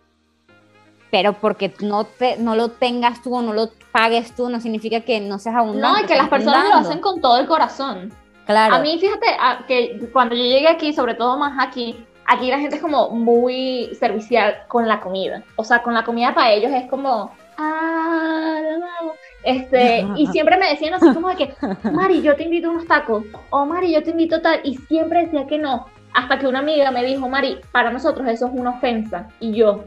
[1.10, 5.00] Pero porque no, te, no lo tengas tú o no lo pagues tú, no significa
[5.00, 5.98] que no seas abundante.
[6.00, 6.88] No, y que las personas lo dando.
[6.88, 8.12] hacen con todo el corazón.
[8.46, 8.74] Claro.
[8.76, 11.96] A mí, fíjate, a- que cuando yo llegué aquí, sobre todo más aquí,
[12.26, 15.42] aquí la gente es como muy servicial con la comida.
[15.56, 19.14] O sea, con la comida para ellos es como, ah, de nuevo.
[19.42, 21.55] Este, y siempre me decían así como de que,
[21.90, 24.76] Mari, yo te invito a unos tacos, o Mari, yo te invito a tal, y
[24.76, 25.87] siempre decía que no.
[26.12, 29.29] Hasta que una amiga me dijo, Mari, para nosotros eso es una ofensa.
[29.38, 29.85] Y yo,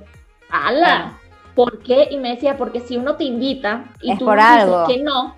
[0.50, 1.14] ala,
[1.54, 2.08] ¿por qué?
[2.12, 4.88] Y me decía, porque si uno te invita y Es tú por dices algo.
[4.88, 5.36] que no,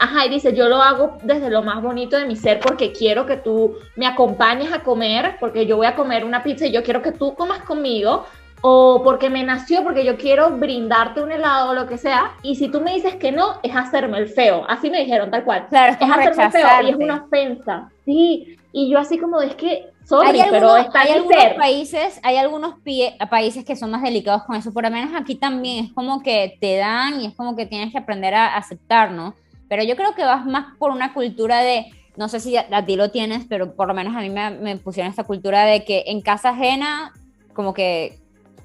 [0.00, 3.26] Ajá, y dice, yo lo hago desde lo más bonito de mi ser porque quiero
[3.26, 6.84] que tú me acompañes a comer, porque yo voy a comer una pizza y yo
[6.84, 8.24] quiero que tú comas conmigo,
[8.60, 12.56] o porque me nació, porque yo quiero brindarte un helado o lo que sea, y
[12.56, 14.64] si tú me dices que no, es hacerme el feo.
[14.68, 15.66] Así me dijeron, tal cual.
[15.68, 17.88] Claro, es hacerme el feo y es una ofensa.
[18.04, 21.42] Sí, y yo así como, es que, sorry, hay pero algunos, está hay mi algunos
[21.42, 21.56] ser.
[21.56, 25.36] países, hay algunos pie- países que son más delicados con eso, por lo menos aquí
[25.36, 29.10] también es como que te dan y es como que tienes que aprender a aceptar,
[29.12, 29.34] ¿no?
[29.68, 32.84] Pero yo creo que vas más por una cultura de, no sé si a, a
[32.84, 35.84] ti lo tienes, pero por lo menos a mí me, me pusieron esta cultura de
[35.84, 37.12] que en casa ajena,
[37.54, 38.18] como que,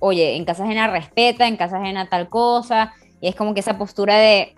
[0.03, 3.77] oye, en casa ajena respeta, en casa ajena tal cosa, y es como que esa
[3.77, 4.53] postura de,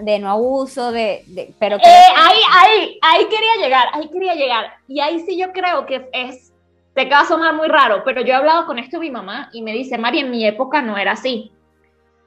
[0.00, 1.80] de no abuso, de, de pero eh,
[2.16, 4.72] ahí, ahí, ahí quería llegar, ahí quería llegar.
[4.88, 6.52] Y ahí sí yo creo que es,
[6.94, 9.62] te va a sonar muy raro, pero yo he hablado con esto mi mamá y
[9.62, 11.52] me dice, Mari, en mi época no era así.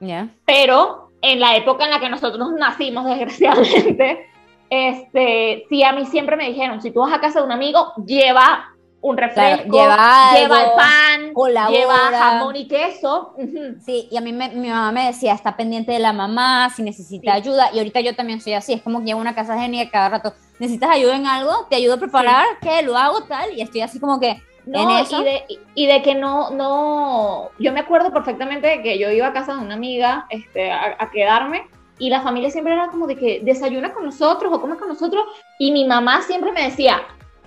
[0.00, 4.30] ya Pero en la época en la que nosotros nacimos, desgraciadamente,
[4.70, 7.92] este, sí, a mí siempre me dijeron, si tú vas a casa de un amigo,
[8.06, 8.71] lleva
[9.02, 11.76] un refresco, lleva, lleva el pan, colabora.
[11.78, 13.34] lleva jamón y queso.
[13.84, 16.82] Sí, y a mí me- mi mamá me decía, está pendiente de la mamá, si
[16.84, 17.36] necesita Sí.
[17.36, 19.90] ayuda, y ahorita yo también soy así, es como que llevo a una casa genia
[19.90, 22.82] cada rato, necesitas ayuda en algo, te ayudo a preparar, ¿qué?
[22.82, 25.20] Lo hago tal, y estoy así como que, No, en eso.
[25.20, 29.26] Y, de, y de que no, no, yo me acuerdo perfectamente de que yo iba
[29.26, 31.66] a casa de una amiga este, a, a quedarme
[31.98, 35.24] y la familia siempre era como de que desayuna con nosotros o come con nosotros
[35.58, 37.02] y mi mamá siempre me decía,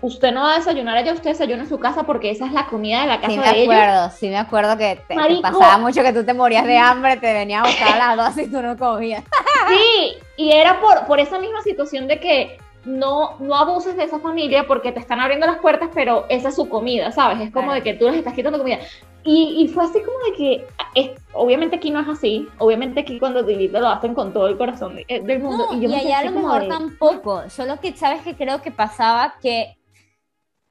[0.06, 2.68] usted no va a desayunar allá, usted desayuna en su casa porque esa es la
[2.68, 3.74] comida de la casa sí de me ellos.
[3.76, 7.18] acuerdo, sí me acuerdo que te, te pasaba mucho que tú te morías de hambre,
[7.18, 9.24] te venía a buscar a las 12 y tú no comías.
[9.68, 14.20] Sí, y era por, por esa misma situación de que no, no abuses de esa
[14.20, 17.40] familia porque te están abriendo las puertas, pero esa es su comida, ¿sabes?
[17.42, 17.82] Es como Claro.
[17.82, 18.78] de que tú les estás quitando comida.
[19.24, 23.18] Y, y fue así como de que, es, obviamente aquí no es así, obviamente aquí
[23.18, 25.66] cuando te invitan lo hacen con todo el corazón de- del mundo.
[25.72, 28.62] No, y yo y allá a lo mejor de- tampoco, solo que sabes que creo
[28.62, 29.78] que pasaba que,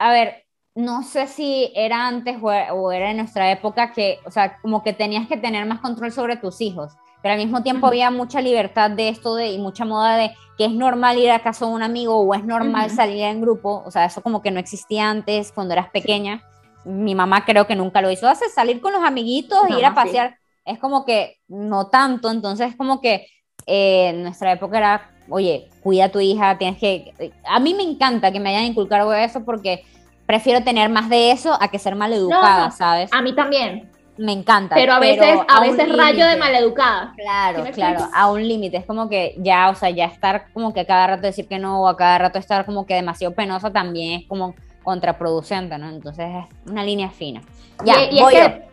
[0.05, 4.19] a ver, no sé si era antes o era, o era en nuestra época que,
[4.23, 7.63] o sea, como que tenías que tener más control sobre tus hijos, pero al mismo
[7.63, 7.93] tiempo Ujú.
[7.93, 11.39] había mucha libertad de esto de, y mucha moda de que es normal ir a
[11.39, 12.95] casa de un amigo o es normal Ujú.
[12.95, 16.43] salir en grupo, o sea, eso como que no existía antes cuando eras pequeña.
[16.83, 19.89] Mi mamá creo que nunca lo hizo, hace salir con los amiguitos, Mi ir a
[19.89, 20.09] mamá sí.
[20.09, 23.27] pasear, es como que no tanto, entonces como que
[23.65, 27.11] eh, en nuestra época era, oye, cuida a tu hija, tienes que...
[27.47, 29.83] A mí me encanta que me hayan inculcado eso porque
[30.25, 33.09] prefiero tener más de eso a que ser maleducada, No, ¿sabes?
[33.13, 34.75] A mí también, Me encanta.
[34.75, 37.13] pero a veces, a un veces rayo de maleducada.
[37.15, 38.77] Claro, ¿Sí me claro, a un límite.
[38.77, 41.59] Es como que ya, o sea, ya estar como que a cada rato decir que
[41.59, 45.89] no o a cada rato estar como que demasiado penosa también es como contraproducente, ¿no?
[45.89, 47.41] Entonces es una línea fina.
[47.83, 48.65] Ya, Y- y es voy que- yo.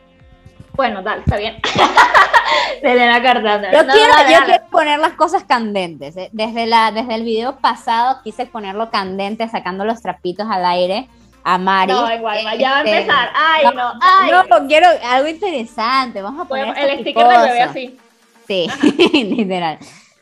[0.74, 1.56] Bueno, dale, está bien.
[2.82, 3.70] de Elena Cartana.
[3.72, 4.46] Yo, No, quiero, dale, yo dale.
[4.46, 6.16] quiero poner las cosas candentes.
[6.16, 6.30] ¿eh?
[6.32, 11.08] Desde, la, desde el video pasado quise ponerlo candente, sacando los trapitos al aire
[11.44, 11.92] a Mari.
[11.92, 13.28] No, igual, ya va a Este, empezar.
[13.34, 14.30] Ay, no, no, ay.
[14.30, 16.22] No, quiero algo interesante.
[16.22, 17.98] Vamos a poner Bueno, el sticker del bebé así.
[18.46, 18.68] Sí,
[19.24, 19.78] literal.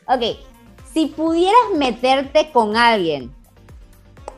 [0.06, 0.22] Ok,
[0.92, 3.33] si pudieras meterte con alguien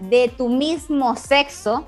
[0.01, 1.87] de tu mismo sexo,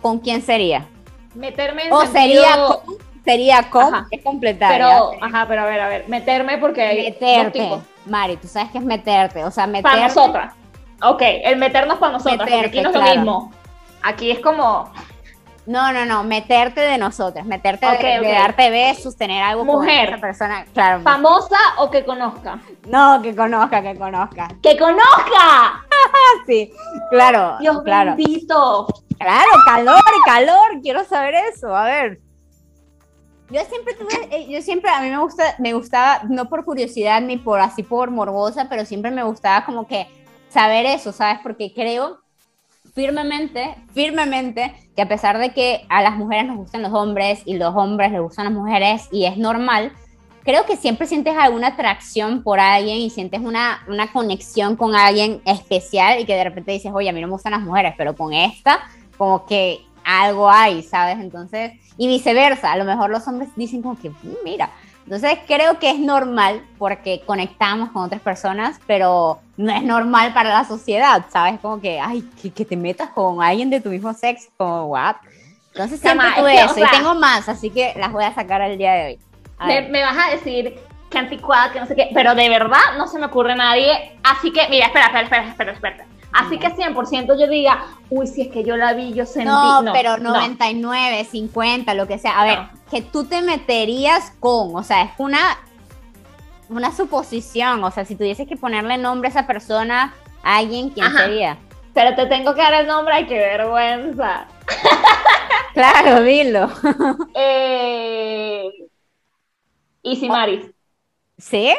[0.00, 0.86] ¿con quién sería?
[1.34, 4.06] Meterme en O sentido- sería con, sería con, Ajá.
[4.10, 4.72] es completar.
[4.72, 7.60] Pero, ajá, pero a ver, a ver, meterme porque hay dos meterte.
[7.60, 7.80] tipos.
[8.06, 9.96] Mari, tú sabes que es meterte, o sea, meterte.
[9.96, 10.54] Para nosotras.
[11.02, 13.10] Ok, el meternos para nosotras, porque Meterte, aquí no es claro.
[13.14, 13.52] lo mismo.
[14.04, 14.92] Aquí es como
[15.66, 18.32] No, no, no, meterte de nosotras, meterte Ok, de, de ok.
[18.38, 20.06] darte besos, tener algo Mujer.
[20.06, 21.00] con esa persona, claro.
[21.02, 22.60] famosa o que conozca.
[22.86, 24.48] No, que conozca, que conozca.
[24.62, 25.80] ¡Que conozca!
[26.46, 26.70] Sí,
[27.10, 28.14] claro, Dios claro.
[28.14, 28.86] bendito.
[29.18, 32.20] Claro, calor, calor, quiero saber eso, a ver.
[33.50, 37.20] Yo siempre tuve, eh, yo siempre, a mí me gusta, me gustaba, no por curiosidad
[37.22, 40.06] ni por así por morbosa, pero siempre me gustaba como que
[40.48, 41.38] saber eso, ¿sabes?
[41.42, 42.20] Porque creo
[42.94, 47.56] firmemente, firmemente, que a pesar de que a las mujeres nos gustan los hombres y
[47.56, 49.92] los hombres les gustan las mujeres y es normal,
[50.44, 55.42] creo que siempre sientes alguna atracción por alguien y sientes una, una conexión con alguien
[55.44, 58.14] especial y que de repente dices, oye, a mí no me gustan las mujeres, pero
[58.14, 58.80] con esta,
[59.18, 61.18] como que algo hay, ¿sabes?
[61.18, 64.70] Entonces, y viceversa, a lo mejor los hombres dicen como que, "Mm, mira,
[65.04, 70.50] entonces creo que es normal porque conectamos con otras personas, pero no es normal para
[70.50, 71.60] la sociedad, ¿sabes?
[71.60, 75.16] Como que, ay, que, que te metas con alguien de tu mismo sexo, como, what?
[75.72, 78.34] Entonces siempre es tuve o eso sea- y tengo más, así que las voy a
[78.34, 79.18] sacar el día de hoy.
[79.66, 80.74] Me, me vas a decir
[81.10, 84.18] que anticuada, que no sé qué, pero de verdad no se me ocurre nadie.
[84.24, 86.06] Así que, mira, espera, espera, espera, espera, espera.
[86.32, 89.46] Así que 100% yo diga, uy, si es que yo la vi, yo sentí.
[89.48, 90.30] No, pero no.
[90.34, 92.40] 99, 50, lo que sea.
[92.40, 92.68] A ver, No.
[92.90, 95.56] que tú te meterías con, o sea, es una,
[96.68, 97.82] una suposición.
[97.84, 101.24] O sea, si tuvieses que ponerle nombre a esa persona, a alguien, ¿quién Ajá.
[101.24, 101.58] sería?
[101.92, 104.46] Pero te tengo que dar el nombre, ay, qué vergüenza.
[105.74, 106.68] Claro, dilo.
[107.34, 108.70] Eh...
[110.04, 110.70] Easy Maris.
[111.36, 111.74] ¿Sí?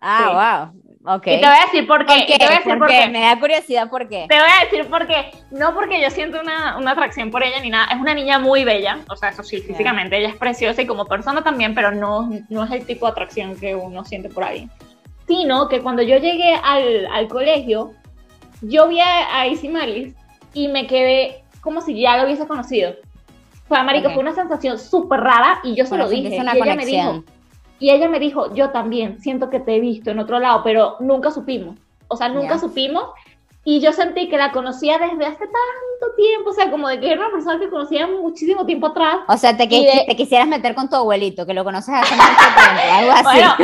[0.00, 0.79] Ah, wow.
[1.04, 1.26] Ok.
[1.28, 2.12] Y te voy a decir por qué.
[2.12, 3.08] ¿Por y te voy a decir ¿Por qué?
[3.08, 4.26] Me da curiosidad por qué.
[4.28, 5.30] Te voy a decir por qué.
[5.50, 7.86] No porque yo siento una, una atracción por ella ni nada.
[7.92, 8.98] Es una niña muy bella.
[9.08, 12.64] O sea, eso sí, físicamente ella es preciosa y como persona también, pero no, no
[12.64, 14.70] es el tipo de atracción que uno siente por alguien.
[15.26, 17.92] Sino que cuando yo llegué al, al colegio,
[18.60, 20.14] yo vi a, a Izzy Maris
[20.52, 22.94] y me quedé como si ya lo hubiese conocido.
[23.68, 24.14] Fue, marica, Ok.
[24.14, 26.38] fue una sensación súper rara y yo se lo dije.
[26.40, 27.24] una y ella me dijo,
[27.80, 30.96] Y ella me dijo, yo también, siento que te he visto en otro lado, pero
[31.00, 31.76] nunca supimos.
[32.08, 33.04] O sea, nunca supimos.
[33.64, 37.12] Y yo sentí que la conocía desde hace tanto tiempo, o sea, como de que
[37.12, 39.18] era una persona que conocía muchísimo tiempo atrás.
[39.28, 42.94] O sea, te, te quisieras meter con tu abuelito, que lo conoces hace mucho tiempo,
[42.94, 43.24] algo así.
[43.24, 43.54] Bueno,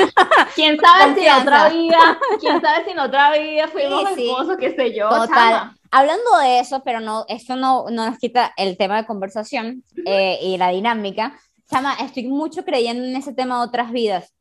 [0.54, 4.56] quién sabe si en otra vida, quién sabe si en otra vida fuimos sí, esposos,
[4.58, 5.08] qué sé yo.
[5.08, 5.72] Total.
[5.90, 10.38] Hablando de eso, pero no, esto no, no nos quita el tema de conversación eh,
[10.42, 11.38] y la dinámica.
[11.70, 14.32] Chama, estoy mucho creyendo en ese tema de otras vidas.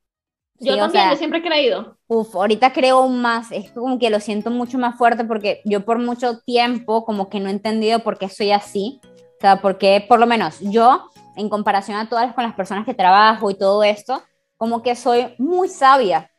[0.60, 1.98] Yo también, yo siempre he creído.
[2.08, 6.00] Uf, ahorita creo más, es como que lo siento mucho más fuerte porque yo por
[6.00, 9.02] mucho tiempo como que no he entendido por qué soy así.
[9.04, 12.94] O sea, porque por lo menos yo, en comparación a todas con las personas que
[12.94, 14.24] trabajo y todo esto,
[14.56, 16.32] como que soy muy sabia.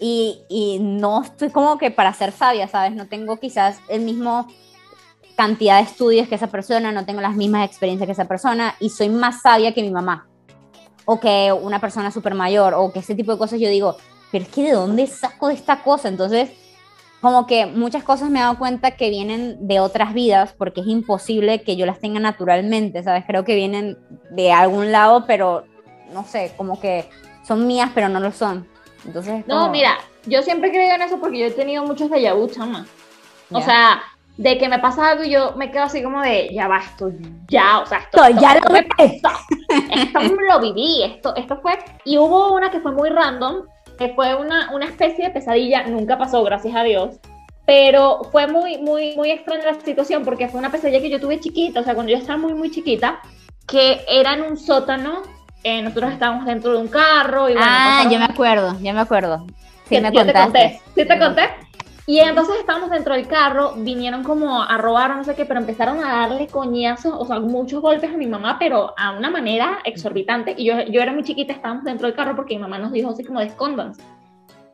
[0.00, 2.92] Y, y no estoy como que para ser sabia, ¿sabes?
[2.92, 4.48] No tengo quizás el mismo
[5.38, 8.90] cantidad de estudios que esa persona, no tengo las mismas experiencias que esa persona y
[8.90, 10.26] soy más sabia que mi mamá
[11.10, 13.96] o que una persona súper mayor, o que ese tipo de cosas, yo digo,
[14.30, 16.08] pero es que de dónde saco de esta cosa.
[16.08, 16.50] Entonces,
[17.22, 20.86] como que muchas cosas me he dado cuenta que vienen de otras vidas, porque es
[20.86, 23.24] imposible que yo las tenga naturalmente, ¿sabes?
[23.26, 23.96] Creo que vienen
[24.32, 25.64] de algún lado, pero
[26.12, 27.08] no sé, como que
[27.42, 28.68] son mías, pero no lo son.
[29.06, 29.96] Entonces, no, mira,
[30.26, 32.86] yo siempre he creído en eso porque yo he tenido muchos de chama.
[33.50, 34.02] O sea,
[34.38, 37.10] de que me pasa algo y yo me quedo así como de, ya va, esto
[37.48, 39.36] ya, o sea, esto, ya lo me pasó.
[39.68, 43.64] Esto lo viví, esto, esto fue, y hubo una que fue muy random,
[43.98, 47.16] que fue una, una especie de pesadilla, nunca pasó, gracias a Dios,
[47.66, 51.40] pero fue muy, muy, muy extraña la situación porque fue una pesadilla que yo tuve
[51.40, 53.18] chiquita, o sea, cuando yo estaba muy, muy chiquita,
[53.66, 55.22] que era en un sótano,
[55.64, 59.00] eh, nosotros estábamos dentro de un carro y bueno, Ah, yo me acuerdo, ya me
[59.00, 59.44] acuerdo.
[59.88, 60.32] Sí, me contaste.
[60.32, 60.80] Te conté.
[60.94, 61.67] ¿Sí te conté?
[62.08, 65.60] Y entonces estábamos dentro del carro, vinieron como a robar o no sé qué, pero
[65.60, 69.80] empezaron a darle coñazos, o sea, muchos golpes a mi mamá, pero a una manera
[69.84, 70.54] exorbitante.
[70.56, 73.10] Y yo, yo era muy chiquita, estábamos dentro del carro porque mi mamá nos dijo
[73.10, 74.02] así como escóndanse.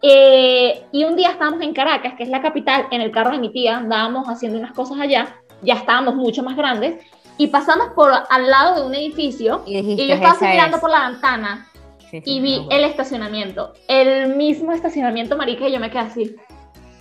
[0.01, 3.39] Eh, y un día estábamos en Caracas, que es la capital, en el carro de
[3.39, 7.05] mi tía, andábamos haciendo unas cosas allá, ya estábamos mucho más grandes,
[7.37, 11.67] y pasamos por al lado de un edificio, y, yo estaba mirando por la ventana,
[12.13, 16.37] y vi el estacionamiento, el mismo estacionamiento, marica, y yo me quedé así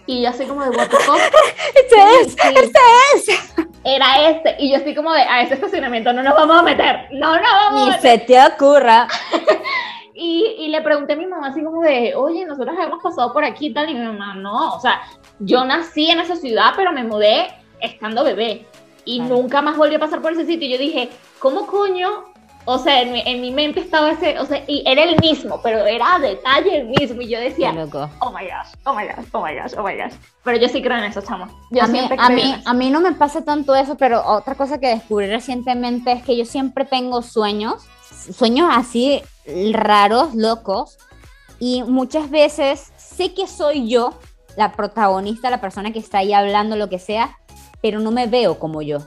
[0.06, 1.20] y yo así como de what the fuck.
[1.76, 2.80] este es, este
[3.16, 3.54] es.
[3.84, 4.56] Era este.
[4.60, 7.08] Y yo así como de a ese estacionamiento no nos vamos a meter.
[7.12, 8.20] No, no vamos Ni a meter.
[8.20, 9.08] se te ocurra.
[10.14, 13.44] y, y, le pregunté a mi mamá así como de, oye, nosotros hemos pasado por
[13.44, 13.90] aquí y tal.
[13.90, 14.76] Y mi mamá, no.
[14.76, 15.02] O sea,
[15.40, 17.48] yo nací en esa ciudad, pero me mudé
[17.80, 18.66] estando bebé.
[19.06, 20.68] Y nunca más volví a pasar por ese sitio.
[20.68, 22.26] Y yo dije, ¿cómo coño
[22.66, 25.60] o sea, en mi, en mi, mente estaba ese, o sea, y era el mismo,
[25.62, 27.22] pero era a detalle el mismo.
[27.22, 30.14] Y yo decía, oh my gosh, oh my gosh, oh my gosh, oh my gosh.
[30.44, 31.48] Pero yo sí creo en eso, chamo.
[31.72, 34.80] Yo a, mí, a, mí, a mí no me pasa tanto eso, pero otra cosa
[34.80, 37.84] que descubrí recientemente es que yo siempre tengo sueños,
[38.34, 39.22] sueños así
[39.72, 40.98] raros, locos.
[41.60, 44.14] Y muchas veces sé que soy yo,
[44.58, 47.38] la protagonista, la persona que está ahí hablando, lo que sea,
[47.82, 49.00] pero no me veo como yo.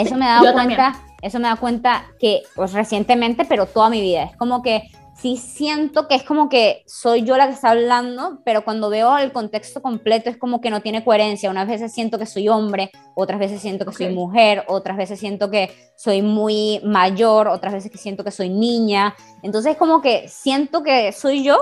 [0.00, 1.02] Eso me da cuenta.
[1.20, 4.88] Eso me da cuenta que, pues recientemente, pero toda mi vida, es como que
[5.20, 9.18] sí siento que es como que soy yo la que está hablando, pero cuando veo
[9.18, 11.50] el contexto completo es como que no tiene coherencia.
[11.50, 15.50] Unas veces siento que soy hombre, otras veces siento que soy mujer, otras veces siento
[15.50, 19.16] que soy muy mayor, otras veces que siento que soy niña.
[19.42, 21.58] Entonces es como que siento que soy yo,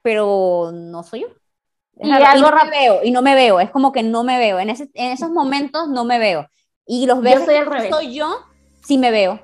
[0.00, 1.28] pero no soy yo.
[2.00, 4.60] Y, algo no me veo, y no me veo, es como que no me veo.
[4.60, 6.48] En, ese, en esos momentos no me veo.
[6.88, 8.38] Y los veces que soy yo,
[8.80, 9.40] sí me veo.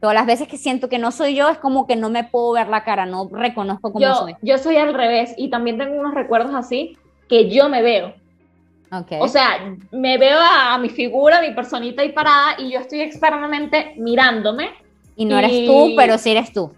[0.00, 2.52] Todas las veces que siento que no soy yo, es como que no me puedo
[2.52, 4.34] ver la cara, no reconozco cómo soy.
[4.42, 6.98] Yo soy al revés y también tengo unos recuerdos así
[7.28, 8.14] que yo me veo.
[8.90, 9.18] Okay.
[9.20, 13.02] O sea, me veo a, mi figura, a mi personita ahí parada y yo estoy
[13.02, 14.70] externamente mirándome.
[15.14, 16.72] Y no eres tú, pero sí eres tú.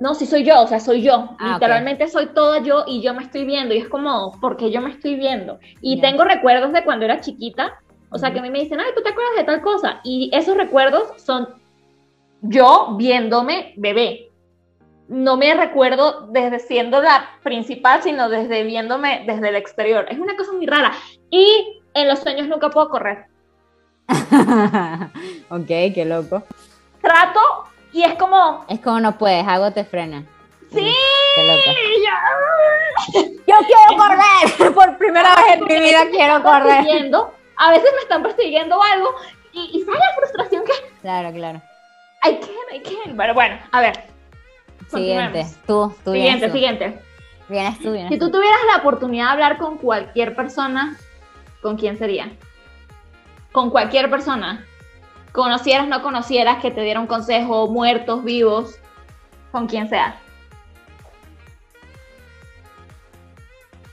[0.00, 1.36] No, sí soy yo, o sea, soy yo.
[1.38, 3.74] Ah, Literalmente soy toda yo y yo me estoy viendo.
[3.74, 5.58] Y es como, porque yo me estoy viendo.
[5.82, 7.78] Y tengo recuerdos de cuando era chiquita
[8.12, 10.00] o sea, que a mí me dicen, ay, ¿tú te acuerdas de tal cosa?
[10.04, 11.48] Y esos recuerdos son
[12.42, 14.28] yo viéndome bebé.
[15.08, 20.06] No me recuerdo desde siendo la principal, sino desde viéndome desde el exterior.
[20.10, 20.92] Es una cosa muy rara.
[21.30, 23.26] Y en los sueños nunca puedo correr.
[25.48, 26.42] ok, qué loco.
[27.00, 27.40] Trato
[27.92, 28.64] y es como...
[28.68, 30.24] Es como no puedes, algo te frena.
[30.72, 30.94] Sí.
[31.34, 31.70] Qué loco.
[33.46, 34.72] Yo quiero correr.
[34.74, 37.10] Por primera vez en mi vida quiero correr
[37.62, 39.14] a veces me están persiguiendo algo
[39.52, 40.72] y, y sale la frustración que...
[41.00, 41.62] Claro, claro.
[42.24, 43.16] I can, I can.
[43.16, 44.04] Pero bueno, a ver.
[44.88, 46.12] Siguiente, tú, tú.
[46.12, 46.98] Siguiente, siguiente.
[47.48, 50.96] Vienes tú, vienes si tú tuvieras la oportunidad de hablar con cualquier persona,
[51.60, 52.32] ¿con quién sería?
[53.52, 54.66] Con cualquier persona.
[55.32, 58.78] Conocieras, no conocieras, que te diera un consejo, muertos, vivos,
[59.50, 60.16] con quien sea.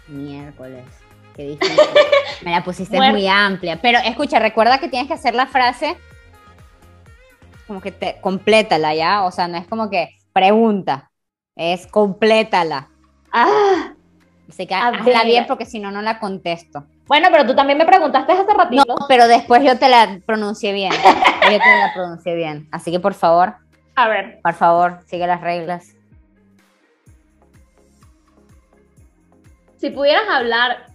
[0.08, 0.99] Miércoles.
[1.40, 1.80] Qué difícil.
[2.42, 3.80] Me la pusiste muy amplia.
[3.82, 5.96] Pero escucha, recuerda que tienes que hacer la frase
[7.66, 9.24] como que te complétala ya.
[9.24, 11.10] O sea, no es como que pregunta,
[11.56, 12.90] es complétala.
[13.32, 13.94] Ah.
[14.50, 16.84] Así que hazla bien porque si no, no la contesto.
[17.08, 18.84] Bueno, pero tú también me preguntaste hace ratito.
[18.86, 20.92] No, pero después yo te la pronuncié bien.
[20.92, 22.68] yo te la pronuncié bien.
[22.70, 23.56] Así que por favor.
[23.96, 24.42] A ver.
[24.44, 25.96] Por favor, sigue las reglas.
[29.78, 30.89] Si pudieras hablar.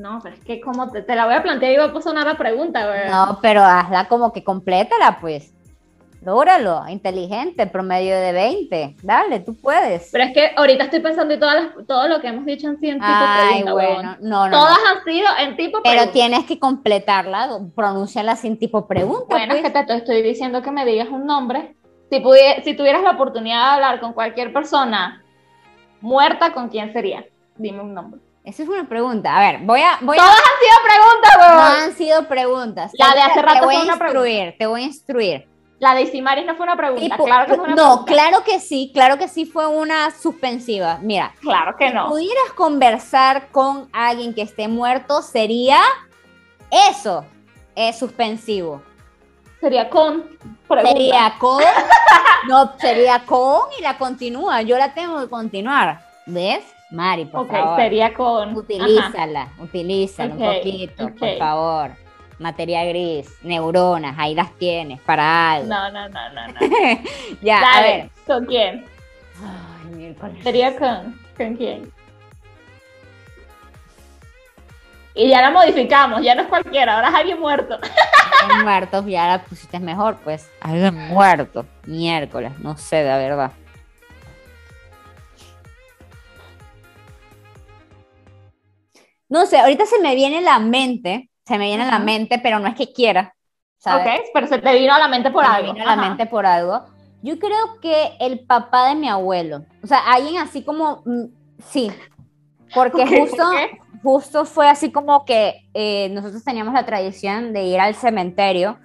[0.00, 2.36] No, pero es que como te, la voy a plantear y voy a sonar la
[2.38, 3.10] pregunta, güey.
[3.10, 5.52] No, pero hazla como que complétala, pues.
[6.22, 8.96] Lógralo, inteligente, promedio de 20.
[9.02, 10.08] Dale, tú puedes.
[10.10, 12.98] Pero es que ahorita estoy pensando en todas todo lo que hemos dicho en tipo
[13.02, 14.50] Ay, bueno, no, no.
[14.50, 19.26] Todas han sido en tipo Pero tienes que completarla, pronunciarla sin tipo pregunta.
[19.28, 19.72] Bueno, es pues.
[19.72, 21.74] que te estoy diciendo que me digas un nombre.
[22.10, 22.22] Si,
[22.64, 25.22] si tuvieras la oportunidad de hablar con cualquier persona
[26.00, 27.24] muerta, ¿con quién sería?
[27.56, 28.20] Dime un nombre.
[28.44, 29.36] Esa es una pregunta.
[29.36, 29.98] A ver, voy a.
[30.00, 31.56] Voy Todas han sido preguntas, weón.
[31.56, 32.92] No han sido preguntas.
[32.94, 35.48] La de hace rato te voy a instruir, Te voy a instruir.
[35.78, 38.90] La de Isimaris no fue una pregunta, claro que fue una No, claro que sí,
[38.92, 40.98] claro que sí fue una suspensiva.
[41.00, 42.04] Mira, claro que no.
[42.04, 45.80] Si pudieras conversar con alguien que esté muerto, sería
[46.70, 47.24] eso,
[47.74, 48.82] es suspensivo.
[49.58, 50.38] Sería con.
[50.68, 51.62] Sería con.
[52.48, 54.60] no, sería con y la continúa.
[54.60, 56.00] Yo la tengo que continuar.
[56.26, 56.62] ¿Ves?
[56.90, 57.76] Mari, por favor.
[57.76, 58.56] sería con.
[58.56, 61.90] Utilízala, utilízala un poquito, por favor
[62.40, 65.68] materia gris, neuronas, ahí las tienes para algo.
[65.68, 66.60] No, no, no, no, no.
[67.42, 68.10] ya, Dale, a ver.
[68.26, 68.86] ¿Con quién?
[69.38, 70.42] Ay, miércoles.
[70.42, 71.92] Sería con, con quién.
[75.14, 77.78] Y ya la modificamos, ya no es cualquiera, ahora es alguien muerto.
[78.42, 80.50] Alguien muerto, ya la pusiste mejor, pues.
[80.62, 83.52] Alguien muerto, miércoles, no sé, de verdad.
[89.30, 92.60] No sé, ahorita se me viene la mente se me viene a la mente, pero
[92.60, 93.34] no es que quiera.
[93.78, 94.20] ¿sabes?
[94.20, 95.72] Ok, pero se te vino a la mente por algo.
[95.72, 96.84] Me vino a la mente por algo.
[97.22, 101.24] Yo creo que el papá de mi abuelo, o sea, alguien así como, mm,
[101.58, 101.90] sí,
[102.72, 103.50] porque justo,
[104.02, 108.78] justo fue así como que eh, nosotros teníamos la tradición de ir al cementerio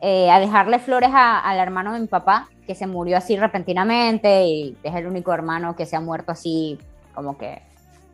[0.00, 4.76] eh, a dejarle flores al hermano de mi papá, que se murió así repentinamente y
[4.82, 6.78] es el único hermano que se ha muerto así,
[7.14, 7.60] como que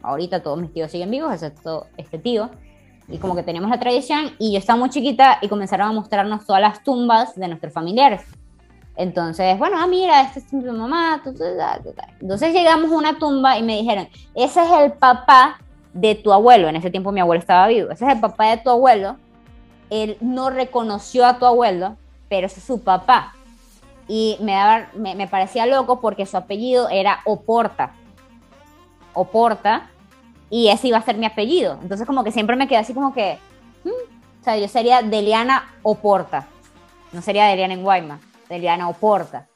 [0.02, 2.50] ahorita todos mis tíos siguen vivos, excepto este tío
[3.08, 6.46] y como que teníamos la tradición y yo estaba muy chiquita y comenzaron a mostrarnos
[6.46, 8.22] todas las tumbas de nuestros familiares.
[8.96, 11.22] Entonces, bueno, ah, mira, esta es tu mamá.
[12.20, 15.58] Entonces llegamos a una tumba y me dijeron, ese es el papá
[15.92, 16.68] de tu abuelo.
[16.68, 17.90] En ese tiempo mi abuelo estaba vivo.
[17.90, 19.16] Ese es el papá de tu abuelo.
[19.90, 21.96] Él no reconoció a tu abuelo,
[22.28, 23.34] pero es su papá.
[24.08, 27.94] Y me, daba, me, me parecía loco porque su apellido era Oporta.
[29.14, 29.90] Oporta
[30.50, 31.78] y ese iba a ser mi apellido.
[31.82, 33.38] Entonces como que siempre me quedé así como que,
[33.84, 33.88] hmm",
[34.40, 36.46] o sea, yo sería Deliana Oporta,
[37.12, 39.46] no sería Deliana en Guayma, Deliana Oporta.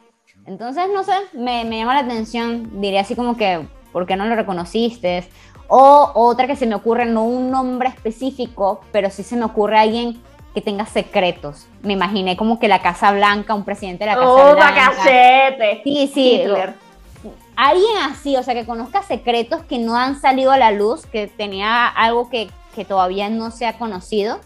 [0.47, 4.27] Entonces, no sé, me, me llama la atención, diría así como que, ¿por qué no
[4.27, 5.29] lo reconociste?
[5.69, 9.79] O otra que se me ocurre, no un nombre específico, pero sí se me ocurre
[9.79, 10.23] alguien
[10.55, 11.67] que tenga secretos.
[11.83, 14.93] Me imaginé como que la Casa Blanca, un presidente de la Casa oh, Blanca.
[15.83, 16.43] Sí, sí
[17.57, 21.27] alguien así, o sea, que conozca secretos que no han salido a la luz, que
[21.27, 22.51] tenía algo que,
[22.87, 24.39] todavía no se ha conocido,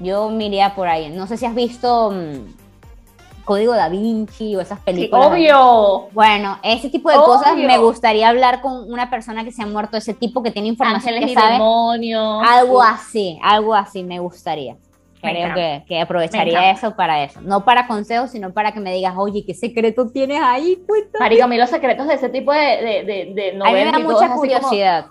[0.00, 1.10] yo me por ahí.
[1.10, 5.28] No sé si has visto mm, Código da Vinci o esas películas.
[5.28, 6.08] obvio.
[6.12, 9.96] Bueno, ese tipo de cosas me gustaría hablar con una persona que se ha muerto,
[9.96, 12.42] ese tipo que tiene información Ángeles que y Demonios.
[12.44, 14.76] Algo así, algo así me gustaría.
[15.20, 17.40] Creo que, que, aprovecharía eso para eso.
[17.40, 20.82] No para consejos, sino para que me digas, oye, ¿qué secreto tienes ahí?
[20.86, 21.24] Cuéntame.
[21.24, 23.94] Marica, a mí los secretos de ese tipo de, de, de, novelas.
[23.94, 25.06] A mí me da mucha curiosidad.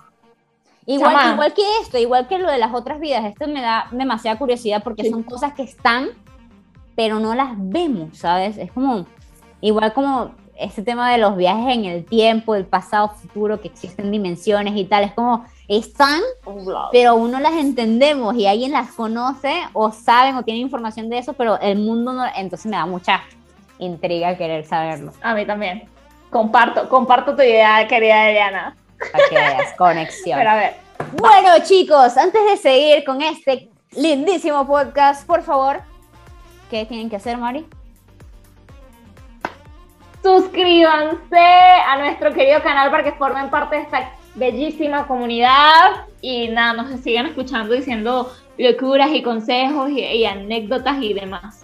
[0.85, 4.39] Igual, igual que esto, igual que lo de las otras vidas, esto me da demasiada
[4.39, 6.07] curiosidad porque son cosas que están,
[6.95, 8.57] pero no las vemos, ¿sabes?
[8.57, 9.05] Es como,
[9.59, 14.11] igual como ese tema de los viajes en el tiempo, el pasado, futuro, que existen
[14.11, 16.21] dimensiones y tal, es como están,
[16.91, 21.33] pero uno las entendemos y alguien las conoce o saben o tienen información de eso,
[21.33, 23.21] pero el mundo no, entonces me da mucha
[23.79, 25.11] intriga querer saberlo.
[25.21, 25.87] A mí también.
[26.29, 28.75] Comparto, comparto tu idea, querida Eliana.
[29.11, 30.37] Para que veas, conexión.
[30.37, 30.75] Pero a ver.
[31.17, 35.81] Bueno, chicos, antes de seguir con este lindísimo podcast, por favor,
[36.69, 37.65] ¿qué tienen que hacer, Mari?
[40.27, 46.05] Suscríbanse a nuestro querido canal para que formen parte de esta bellísima comunidad.
[46.21, 51.61] Y nada, nos sigan escuchando diciendo locuras y consejos y, anécdotas y demás.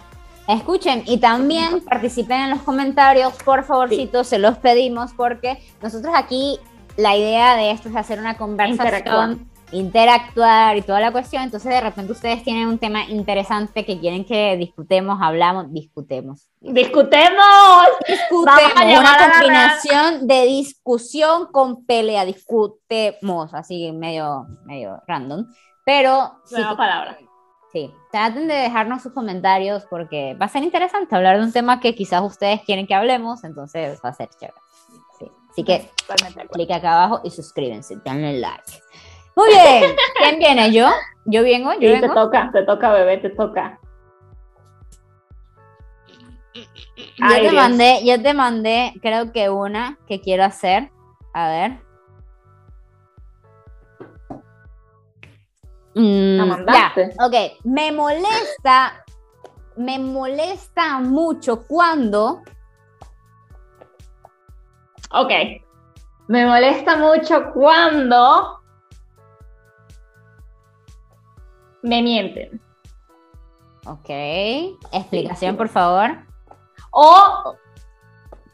[0.48, 6.58] Escuchen y también participen en los comentarios, por favorcito, se los pedimos porque nosotros aquí
[6.96, 10.76] la idea de esto es hacer una conversación, interactuar.
[10.76, 11.42] y toda la cuestión.
[11.42, 16.48] Entonces, de repente, ustedes tienen un tema interesante que quieren que discutemos, hablamos, discutemos.
[16.60, 17.86] ¡Discutemos!
[18.06, 18.98] Discutemos.
[18.98, 22.24] Una combinación de discusión con pelea.
[22.24, 23.52] Discutemos.
[23.54, 25.46] Así, medio, medio random.
[25.84, 26.40] Pero.
[26.50, 27.18] Nueva palabra.
[27.72, 31.80] Sí, traten de dejarnos sus comentarios porque va a ser interesante hablar de un tema
[31.80, 34.54] que quizás ustedes quieren que hablemos, entonces va a ser chévere.
[35.54, 35.88] Así que
[36.50, 38.83] clic acá abajo y suscríbanse, denle like.
[39.36, 40.72] Muy bien, ¿quién viene?
[40.72, 40.88] ¿Yo?
[41.24, 41.72] ¿Yo vengo?
[41.74, 43.80] ¿Yo sí, te toca, te toca, bebé, te toca.
[46.54, 50.90] yo te mandé, yo te mandé, creo que una que quiero hacer.
[51.32, 51.84] A ver.
[55.96, 56.92] Mm, ya,
[57.24, 57.34] ok.
[57.64, 59.04] Me molesta,
[59.76, 62.42] me molesta mucho cuando
[65.16, 65.30] Ok.
[66.26, 68.63] Me molesta mucho cuando
[71.84, 72.60] me mienten.
[73.86, 74.08] Ok.
[74.92, 76.16] Explicación, por favor.
[76.90, 77.54] O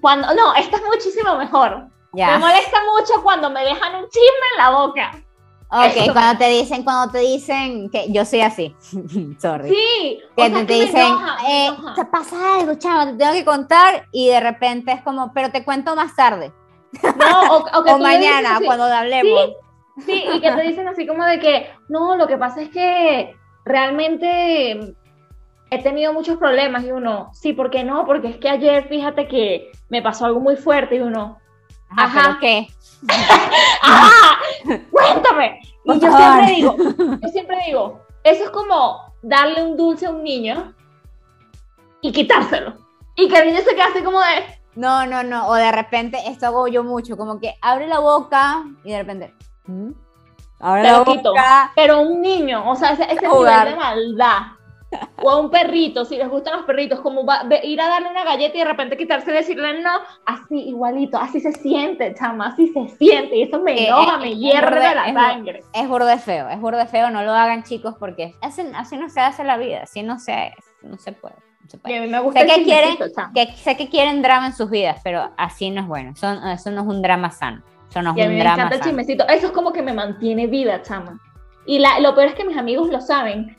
[0.01, 0.35] cuando.
[0.35, 1.89] No, esta es muchísimo mejor.
[2.13, 5.13] Me molesta mucho cuando me dejan un chisme en la boca.
[5.73, 8.75] Ok, cuando te dicen, cuando te dicen que yo soy así,
[9.41, 9.69] sorry.
[9.69, 10.21] Sí.
[10.37, 11.15] Que te, dicen,
[11.49, 15.53] eh, te pasa algo, chavo, te tengo que contar y de repente es como, pero
[15.53, 16.53] te cuento más tarde.
[17.17, 19.45] No, o, mañana, cuando hablemos.
[19.45, 19.55] Sí,
[20.07, 23.35] y que te dicen así como de que, no, lo que pasa es que
[23.65, 24.95] realmente
[25.71, 28.05] he tenido muchos problemas y uno, sí, ¿por qué no?
[28.07, 31.39] Porque es que ayer fíjate que me pasó algo muy fuerte y uno,
[31.97, 32.67] ajá, ¿qué?
[33.83, 34.39] ajá,
[34.91, 35.61] cuéntame.
[35.85, 36.77] Y yo siempre digo,
[37.23, 40.75] yo siempre digo, eso es como darle un dulce a un niño
[42.01, 42.75] y quitárselo.
[43.17, 45.49] Y que el niño se quede así como de, no, no, no.
[45.49, 49.35] O de repente, esto hago yo mucho, como que abre la boca y de repente.
[49.67, 49.91] ¿Mm?
[50.61, 51.73] Abre la boca.
[51.75, 54.43] Pero un niño, o sea, ese, ese nivel de maldad.
[55.23, 58.25] O a un perrito, si les gustan los perritos, como va, ir a darle una
[58.25, 62.67] galleta y de repente quitarse y decirle no, así igualito, así se siente, chama, así
[62.69, 65.63] se siente, y eso me enoja, me hierve de, la sangre.
[65.73, 69.21] Es burdo feo, es burdo feo, no lo hagan chicos porque así, así no se
[69.21, 70.53] hace la vida, así no se,
[70.83, 71.37] no se puede
[71.85, 72.97] me gusta sé, que quieren,
[73.35, 76.11] que, sé que quieren drama en sus vidas, pero así no es bueno.
[76.11, 77.63] Eso, eso no es un drama sano.
[77.91, 79.27] Eso no es un me drama encanta el chismecito.
[79.29, 81.19] Eso es como que me mantiene vida, chama.
[81.67, 83.57] Y la, lo peor es que mis amigos lo saben.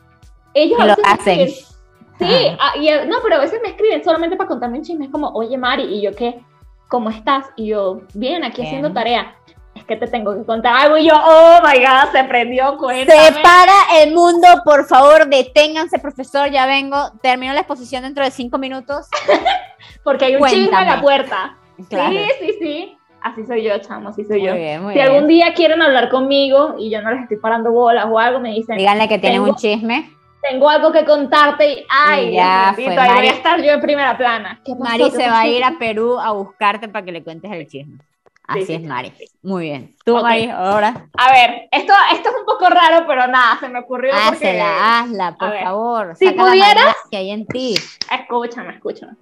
[0.53, 1.49] Ellos lo hacen.
[1.49, 5.05] Sí, ah, y, no, pero a veces me escriben solamente para contarme un chisme.
[5.05, 6.43] Es como, oye, Mari, ¿y yo qué?
[6.87, 7.47] ¿Cómo estás?
[7.55, 9.35] Y yo, bien, aquí haciendo tarea
[9.75, 13.19] es que te tengo que contar algo y yo, oh my god, se prendió, cuéntame.
[13.19, 18.31] Se para el mundo, por favor, deténganse, profesor, ya vengo, termino la exposición dentro de
[18.31, 19.07] cinco minutos.
[20.03, 21.57] Porque hay un chisme en la puerta.
[21.89, 22.97] Sí, sí, sí.
[23.21, 24.53] Así soy yo, chamo, así soy yo.
[24.91, 28.39] si algún día quieren hablar conmigo y yo no les estoy parando bolas o algo,
[28.39, 28.77] me dicen.
[28.77, 30.11] Díganle que tienen un chisme.
[30.41, 34.17] Tengo algo que contarte y, ay, ya fue, ahí voy a estar yo en primera
[34.17, 34.59] plana.
[34.79, 37.99] Mari se va a ir a Perú a buscarte para que le cuentes el chisme.
[38.47, 39.13] Así es, Mari.
[39.43, 39.95] Muy bien.
[40.03, 41.07] Tú, Mari, ahora.
[41.15, 44.11] A ver, esto, esto es un poco raro, pero nada, se me ocurrió.
[44.13, 46.15] Hazla, hazla, por favor.
[46.17, 46.95] Si pudieras.
[47.11, 47.75] que hay en ti.
[48.11, 49.13] Escúchame, escúchame,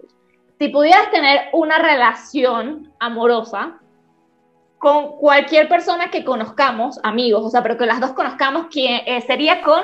[0.57, 3.79] Si pudieras tener una relación amorosa
[4.79, 9.21] con cualquier persona que conozcamos, amigos, o sea, pero que las dos conozcamos, ¿quién eh,
[9.21, 9.83] sería con?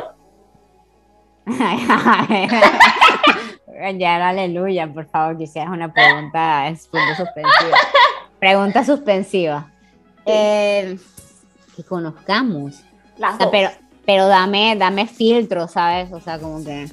[3.99, 7.75] ya, aleluya, por favor, seas una pregunta, es punto suspensivo.
[8.39, 9.69] Pregunta suspensiva.
[10.25, 10.97] Eh,
[11.75, 12.81] que conozcamos.
[13.51, 13.69] pero,
[14.05, 16.11] pero dame, dame filtro, ¿sabes?
[16.13, 16.89] O sea, como que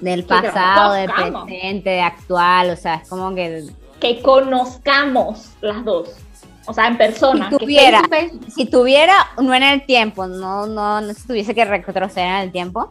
[0.00, 3.64] del pasado, del presente, de actual, o sea, es como que...
[4.00, 6.23] Que conozcamos las dos.
[6.66, 7.50] O sea, en persona.
[7.50, 8.02] Si tuviera,
[8.48, 12.52] si tuviera, no en el tiempo, no, no, no si tuviese que retroceder en el
[12.52, 12.88] tiempo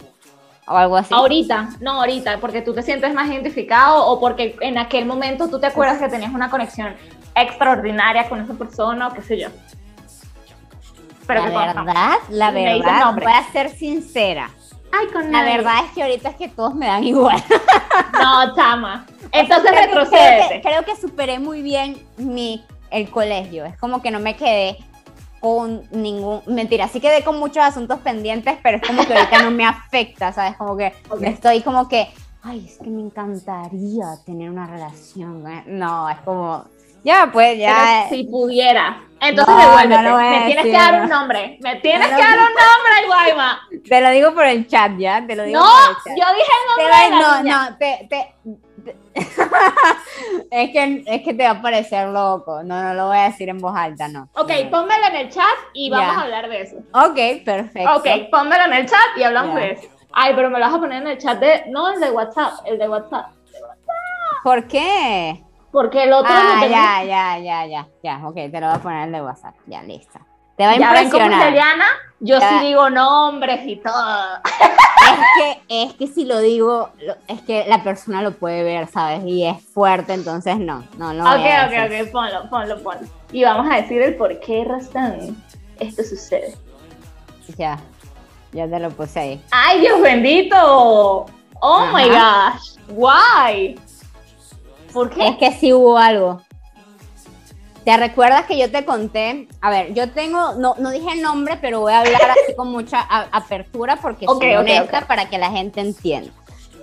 [0.67, 1.13] o algo así.
[1.13, 5.59] Ahorita, no ahorita, porque tú te sientes más identificado o porque en aquel momento tú
[5.59, 6.95] te acuerdas que tenías una conexión
[7.35, 9.49] extraordinaria con esa persona o qué sé yo.
[11.25, 14.49] Pero la verdad, la verdad, voy a ser sincera.
[14.91, 17.43] Ay, con la verdad es que ahorita es que todos me dan igual.
[18.21, 19.07] No, chama.
[19.31, 20.61] Entonces retrocede.
[20.61, 22.63] Creo, que, superé muy bien mi
[22.93, 23.65] el colegio.
[23.65, 24.77] Es como que no me quedé
[25.39, 29.51] con ningún mentira, sí quedé con muchos asuntos pendientes, pero es como que ahorita no
[29.51, 30.55] me afecta, ¿sabes?
[30.55, 32.07] Como que estoy como que,
[32.43, 35.45] ay, es que me encantaría tener una relación.
[35.51, 35.63] ¿eh?
[35.67, 36.65] No, es como
[37.03, 38.07] ya, pues ya.
[38.09, 39.03] si pudiera.
[39.19, 40.11] Entonces devuélvete.
[40.11, 41.57] me tienes que dar un nombre.
[41.61, 43.61] Me tienes que dar un nombre, Guayma.
[43.87, 45.25] Te lo digo por el chat, ya.
[45.25, 45.67] Te lo digo no,
[46.05, 46.85] yo dije el nombre.
[46.85, 48.35] de la no, no, te, te,
[50.51, 52.63] es, que, es que te va a parecer loco.
[52.63, 54.29] No, no lo voy a decir en voz alta, no.
[54.35, 56.77] Ok, pónmelo en el chat y vamos a hablar de eso.
[56.93, 57.95] Ok, perfecto.
[57.95, 59.87] Ok, pónmelo en el chat y hablamos de eso.
[60.11, 61.63] Ay, pero me lo vas a poner en el chat de.
[61.69, 63.31] No, el de WhatsApp, el de WhatsApp.
[64.43, 65.43] ¿Por qué?
[65.71, 66.31] Porque el otro.
[66.31, 68.27] Ah, ya, ya, ya, ya, ya.
[68.27, 69.55] Ok, te lo voy a poner en el de WhatsApp.
[69.65, 70.19] Ya, listo.
[70.57, 71.53] Te va a impresionar.
[72.19, 74.37] yo sí digo nombres y todo.
[75.03, 75.19] Es
[75.67, 76.89] que, es que si lo digo,
[77.27, 79.23] es que la persona lo puede ver, ¿sabes?
[79.25, 81.23] Y es fuerte, entonces no, no, no.
[81.23, 83.07] Ok, ok, ok, ponlo, ponlo, ponlo.
[83.31, 85.43] Y vamos a decir el por qué razón
[85.79, 86.55] esto sucede.
[87.57, 87.79] Ya,
[88.53, 89.43] ya te lo puse ahí.
[89.51, 91.25] ¡Ay, Dios bendito!
[91.59, 92.77] ¡Oh my gosh!
[92.89, 93.79] ¿Why?
[94.93, 95.27] ¿Por qué?
[95.27, 96.41] Es que sí hubo algo.
[97.83, 99.47] ¿Te recuerdas que yo te conté?
[99.59, 102.71] A ver, yo tengo, no, no dije el nombre, pero voy a hablar así con
[102.71, 106.31] mucha apertura porque soy honesta para que la gente entienda.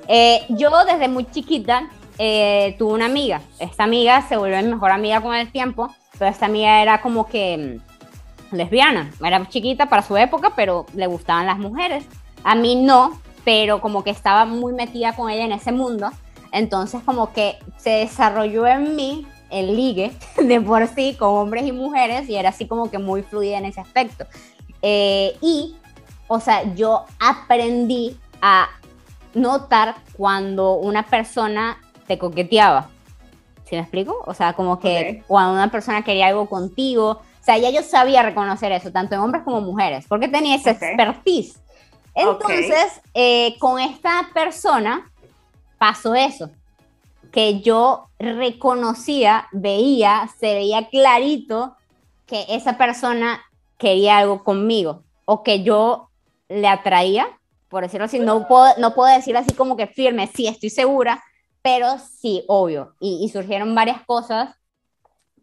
[0.09, 1.89] Eh, yo desde muy chiquita
[2.19, 3.41] eh, tuve una amiga.
[3.59, 5.89] Esta amiga se volvió mi mejor amiga con el tiempo,
[6.19, 7.81] pero esta amiga era como que
[8.53, 9.11] mm, lesbiana.
[9.25, 12.05] Era chiquita para su época, pero le gustaban las mujeres.
[12.45, 16.11] A mí no, pero como que estaba muy metida con ella en ese mundo.
[16.53, 21.73] Entonces como que se desarrolló en mí el ligue de por sí con hombres y
[21.73, 24.27] mujeres y era así como que muy fluida en ese aspecto.
[24.83, 25.77] Eh, y,
[26.29, 28.69] o sea, yo aprendí a
[29.35, 32.89] notar cuando una persona te coqueteaba.
[33.65, 34.23] ¿Sí me explico?
[34.27, 38.23] O sea, como que cuando una persona quería algo contigo, o sea, ya yo sabía
[38.23, 41.61] reconocer eso, tanto en hombres como mujeres, porque tenía esa expertise.
[42.15, 45.09] Entonces, eh, con esta persona
[45.79, 46.51] pasó eso
[47.33, 51.77] que yo reconocía, veía, se veía clarito
[52.27, 53.41] que esa persona
[53.79, 56.11] quería algo conmigo o que yo
[56.49, 57.29] le atraía,
[57.69, 61.23] por decirlo así, no puedo, no puedo decir así como que firme, sí, estoy segura,
[61.63, 62.95] pero sí, obvio.
[63.01, 64.57] Y, surgieron varias cosas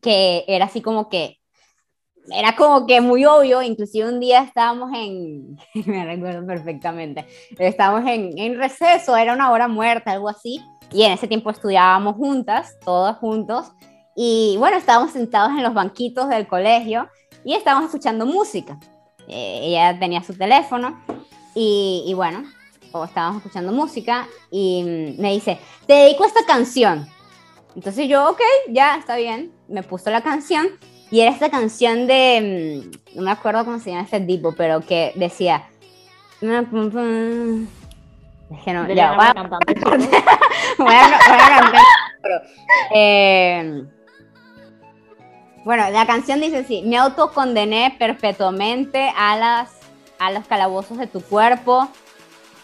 [0.02, 1.38] que era así como que,
[2.30, 7.26] era como que muy obvio, inclusive un día estábamos en, me recuerdo perfectamente,
[7.58, 10.62] estábamos en, en receso, era una hora muerta, algo así,
[10.92, 13.72] y en ese tiempo estudiábamos juntas, todos juntos,
[14.16, 17.08] y bueno, estábamos sentados en los banquitos del colegio
[17.44, 18.80] y estábamos escuchando música.
[19.28, 21.04] Eh, ella tenía su teléfono
[21.54, 22.44] y, y bueno,
[23.06, 27.08] estábamos escuchando música y me dice, te dedico esta canción.
[27.76, 30.68] Entonces yo, ok, ya está bien, me puso la canción
[31.12, 32.82] y era esta canción de,
[33.14, 35.70] mm, no me acuerdo cómo se llama este tipo, pero que decía,
[38.52, 39.34] es que no, ya, voy a,
[40.78, 41.20] voy a,
[41.60, 41.84] cantar.
[42.94, 43.84] Eh,
[45.66, 49.76] bueno, la canción dice así, me autocondené perpetuamente a, las,
[50.18, 51.90] a los calabozos de tu cuerpo,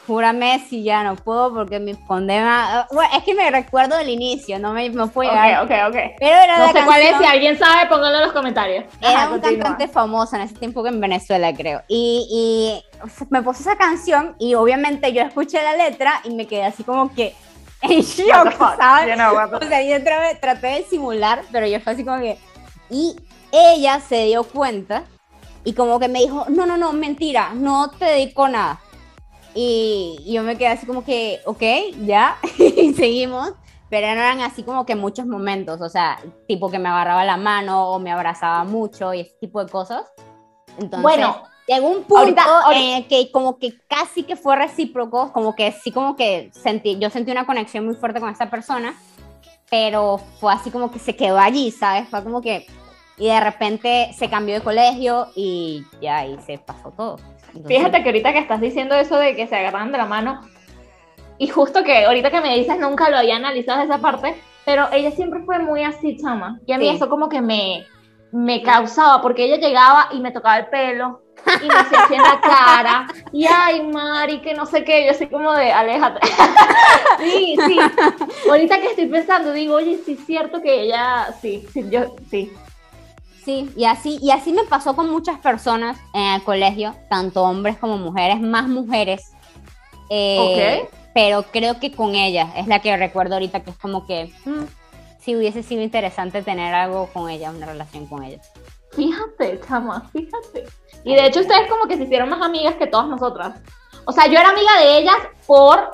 [0.05, 2.87] júrame si ya no puedo porque mi condena.
[2.91, 5.63] Bueno, es que me recuerdo del inicio, no me no puedo llegar.
[5.63, 6.15] Ok, ok, ok.
[6.19, 8.85] Pero era no sé cuál es, si alguien sabe, póngalo en los comentarios.
[9.01, 11.81] Era un cantante famoso en ese tiempo que en Venezuela, creo.
[11.87, 16.65] Y, y me puse esa canción y obviamente yo escuché la letra y me quedé
[16.65, 17.35] así como que
[17.81, 19.17] en shock, ¿sabes?
[19.19, 22.37] o sea, yo traté, traté de simular, pero yo fue así como que.
[22.89, 23.15] Y
[23.51, 25.03] ella se dio cuenta
[25.63, 28.79] y como que me dijo: No, no, no, mentira, no te dedico nada
[29.55, 31.61] y, yo me quedé así como que, ok,
[32.05, 33.53] ya, y seguimos,
[33.89, 37.89] pero eran así como que muchos momentos, o sea, tipo que me agarraba la mano
[37.89, 40.11] o me abrazaba mucho y ese tipo de cosas.
[40.79, 42.41] Entonces, bueno, llegó un punto
[42.73, 47.09] en que como que casi que fue recíproco, como que sí como que sentí, yo
[47.09, 48.95] sentí una conexión muy fuerte con esta persona,
[49.69, 52.07] pero fue así como que se quedó allí, ¿sabes?
[52.09, 52.65] Fue como que,
[53.17, 57.17] y de repente se cambió de colegio y ya ahí se pasó todo.
[57.67, 60.41] Fíjate que ahorita que estás diciendo eso de que se agarran de la mano,
[61.37, 64.35] y justo que ahorita que me dices nunca lo había analizado esa parte,
[64.65, 66.59] pero ella siempre fue muy así, chama.
[66.65, 67.85] Y a mí eso como que me,
[68.31, 71.21] me causaba, porque ella llegaba y me tocaba el pelo
[71.61, 75.27] y me hacía en la cara, y ay, Mari, que no sé qué, yo así
[75.27, 76.25] como de, aléjate.
[77.19, 77.79] sí, sí.
[78.49, 82.51] Ahorita que estoy pensando, digo, oye, sí es cierto que ella, sí, sí, yo, sí,
[83.43, 87.77] Sí, y así, y así me pasó con muchas personas en el colegio, tanto hombres
[87.77, 89.31] como mujeres, más mujeres.
[90.09, 94.31] Eh, pero creo que con ella, es la que recuerdo ahorita que es como que
[94.45, 94.63] mm,
[95.19, 98.41] sí hubiese sido interesante tener algo con ella, una relación con ella.
[98.91, 100.65] Fíjate, chama, fíjate.
[101.03, 103.59] Y de hecho ustedes como que se hicieron más amigas que todas nosotras.
[104.05, 105.91] O sea, yo era amiga de ellas por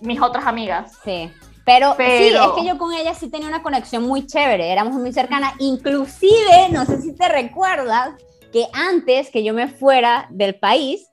[0.00, 0.98] mis otras amigas.
[1.04, 1.30] Sí.
[1.64, 5.12] Pero, sí, es que yo con ella sí tenía una conexión muy chévere, éramos muy
[5.12, 5.54] cercanas.
[5.58, 8.14] Inclusive, no sé si te recuerdas,
[8.52, 11.08] que antes que yo me fuera del país,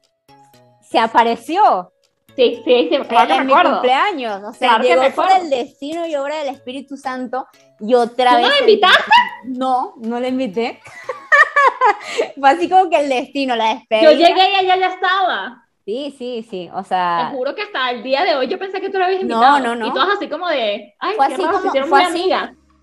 [0.81, 1.93] se apareció.
[2.35, 4.41] Sí, sí, sí, claro en mi cumpleaños.
[4.43, 7.47] O sea, llegó por el destino y obra del Espíritu Santo
[7.79, 8.43] y otra vez.
[8.43, 9.11] ¿No la invitaste?
[9.45, 10.79] No, no la invité.
[12.39, 14.11] Fue así como que el destino, la despedida.
[14.11, 15.68] Yo llegué y ella ya estaba.
[15.89, 17.29] Sí, sí, sí, o sea...
[17.31, 19.57] Te juro que hasta el día de hoy yo pensé que tú la habías invitado.
[19.57, 19.87] No, no, no.
[19.87, 22.31] Y todas así como de, ay, fue así como, fue así,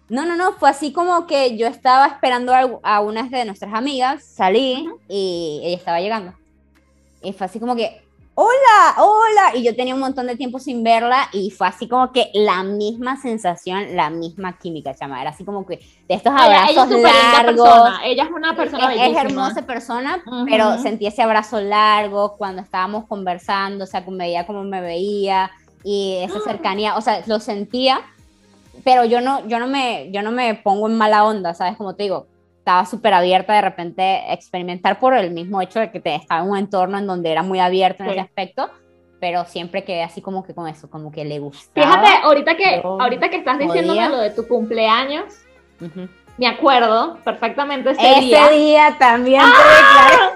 [0.09, 3.73] No, no, no, fue así como que yo estaba esperando a, a una de nuestras
[3.75, 6.35] amigas, salí y ella estaba llegando.
[7.23, 8.03] Y fue así como que,
[8.37, 9.57] hola, hola.
[9.57, 12.63] Y yo tenía un montón de tiempo sin verla y fue así como que la
[12.63, 15.21] misma sensación, la misma química, chama.
[15.21, 17.13] Era así como que de estos abrazos ella,
[17.43, 17.91] largos.
[18.05, 23.07] Ella es una persona es, es hermosa persona, pero sentí ese abrazo largo cuando estábamos
[23.07, 25.51] conversando, o sea, veía como me veía
[25.83, 28.01] y esa cercanía, o sea, lo sentía,
[28.85, 31.77] pero yo no, yo no me, yo no me pongo en mala onda, ¿sabes?
[31.77, 32.27] Como te digo,
[32.67, 36.51] estaba súper abierta de repente experimentar por el mismo hecho de que te, estaba en
[36.51, 38.69] un entorno en donde era muy abierto en ese aspecto,
[39.21, 41.87] pero siempre quedé así como que con eso, como que le gustaba.
[41.87, 45.45] Fíjate, ahorita que, ahorita que estás diciéndome lo de tu cumpleaños,
[46.39, 48.49] me acuerdo perfectamente ese, ese día.
[48.49, 50.33] día también ¡Ah!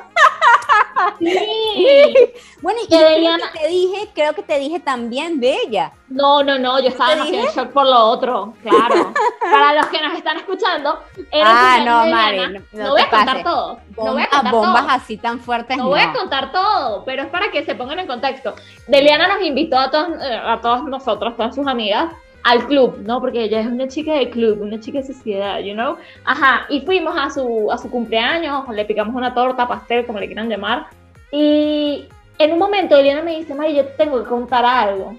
[1.19, 2.33] Sí.
[2.63, 5.93] Bueno, y que te dije, creo que te dije también de ella.
[6.09, 9.15] No, no, no, yo estaba demasiado en shock por lo otro, claro.
[9.41, 13.43] Para los que nos están escuchando, era ah, no, Mari, no, no, voy a contar
[13.43, 13.81] todo.
[13.97, 15.79] no voy a contar bombas así tan fuertes.
[15.79, 18.55] No, voy a contar todo, pero es para que se pongan en contexto.
[18.87, 22.13] Deliana nos invitó a todos, eh, a todos nosotros, todas sus amigas,
[22.43, 23.21] al club, ¿no?
[23.21, 25.97] Porque ella es una chica de club, una chica de sociedad, you know.
[26.25, 30.27] Ajá, y fuimos a su, a su cumpleaños, le picamos una torta, pastel, como le
[30.27, 30.87] quieran llamar.
[31.33, 32.07] Y
[32.39, 35.15] en un momento Eliana me dice, Mari, yo te tengo que contar algo.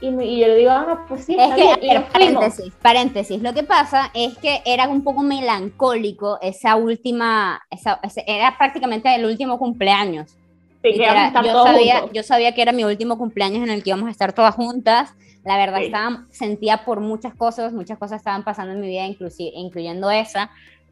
[0.00, 4.12] Y, y, yo le digo, ah, pues sí, es que, paréntesis, paréntesis, lo que pasa
[4.14, 10.36] es que era un poco melancólico esa última, esa, era prácticamente el último cumpleaños.
[10.84, 13.90] Sí, que era, yo, sabía, yo sabía que era mi último cumpleaños en el que
[13.90, 15.14] íbamos a estar todas juntas
[15.48, 19.06] la verdad, estaba, sentía por muchas cosas, muchas cosas estaban pasando en mi vida,
[19.54, 20.50] incluyendo esa.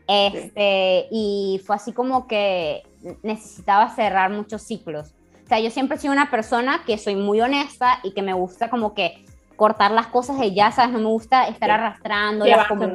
[0.08, 2.82] Este, Y fue así como que
[3.22, 5.12] necesitaba cerrar muchos ciclos.
[5.44, 8.32] O sea, yo siempre he sido una persona que soy muy honesta y que me
[8.32, 9.26] gusta como que
[9.56, 10.92] cortar las cosas de ya, ¿sabes?
[10.92, 12.46] No me gusta estar arrastrando.
[12.66, 12.86] Como...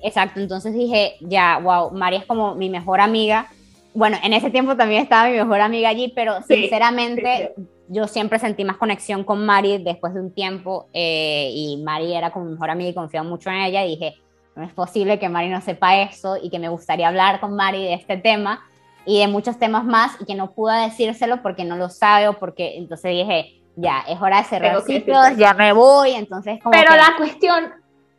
[0.00, 3.48] Exacto, entonces dije, ya, wow, María es como mi mejor amiga.
[3.94, 7.52] Bueno, en ese tiempo también estaba mi mejor amiga allí, pero sinceramente
[7.88, 12.30] yo siempre sentí más conexión con Mari después de un tiempo eh, y Mari era
[12.30, 13.84] como mi mejor amiga y confiaba mucho en ella.
[13.84, 14.14] Y dije,
[14.56, 17.82] no es posible que Mari no sepa eso y que me gustaría hablar con Mari
[17.82, 18.64] de este tema
[19.04, 22.38] y de muchos temas más y que no pude decírselo porque no lo sabe o
[22.38, 26.90] porque entonces dije, ya, es hora de cerrar ciclos, ya me voy, entonces como Pero
[26.96, 27.72] la cuestión,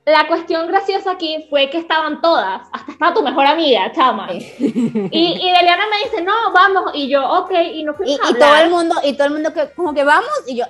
[0.06, 4.32] la cuestión graciosa aquí fue que estaban todas, hasta estaba tu mejor amiga, chama.
[4.32, 8.39] Y, y Deliana me dice, no, vamos, y yo, ok, y no fuimos y, y
[8.39, 10.66] todo el mundo, y todo el mundo que, como que vamos, y yo...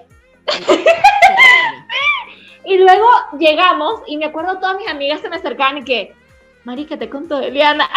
[2.65, 3.07] y luego
[3.37, 6.15] llegamos, y me acuerdo todas mis amigas se me acercaban y que,
[6.65, 7.87] Marica, te conto de Eliana.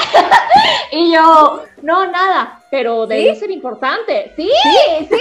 [0.92, 4.34] y yo, no, nada, pero debió ser importante.
[4.36, 4.50] Sí,
[5.08, 5.20] sí,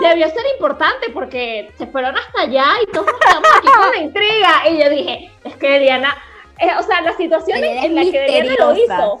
[0.00, 4.68] debió ser importante porque se fueron hasta allá y todos estamos aquí con la intriga.
[4.70, 6.16] Y yo dije, es que Eliana,
[6.58, 9.20] eh, o sea, la situación en la que Eliana lo hizo.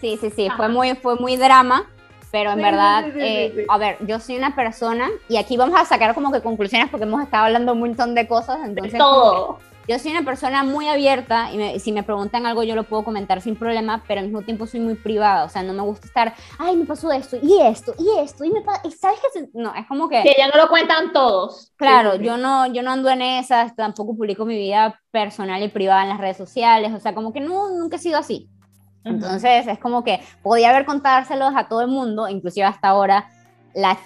[0.00, 1.86] Sí, sí, sí, fue muy, fue muy drama.
[2.30, 6.14] Pero en verdad, eh, a ver, yo soy una persona, y aquí vamos a sacar
[6.14, 8.98] como que conclusiones porque hemos estado hablando un montón de cosas, entonces...
[8.98, 13.04] Todo yo soy una persona muy abierta y si me preguntan algo yo lo puedo
[13.04, 16.06] comentar sin problema, pero al mismo tiempo soy muy privada, o sea, no me gusta
[16.06, 19.74] estar, ay, me pasó esto y esto y esto y me y sabes que no,
[19.74, 21.72] es como que que ya no lo cuentan todos.
[21.76, 26.02] Claro, yo no yo no ando en esas, tampoco publico mi vida personal y privada
[26.02, 28.50] en las redes sociales, o sea, como que no nunca he sido así.
[29.04, 33.30] Entonces, es como que podía haber contárselos a todo el mundo, inclusive hasta ahora
[33.74, 33.98] las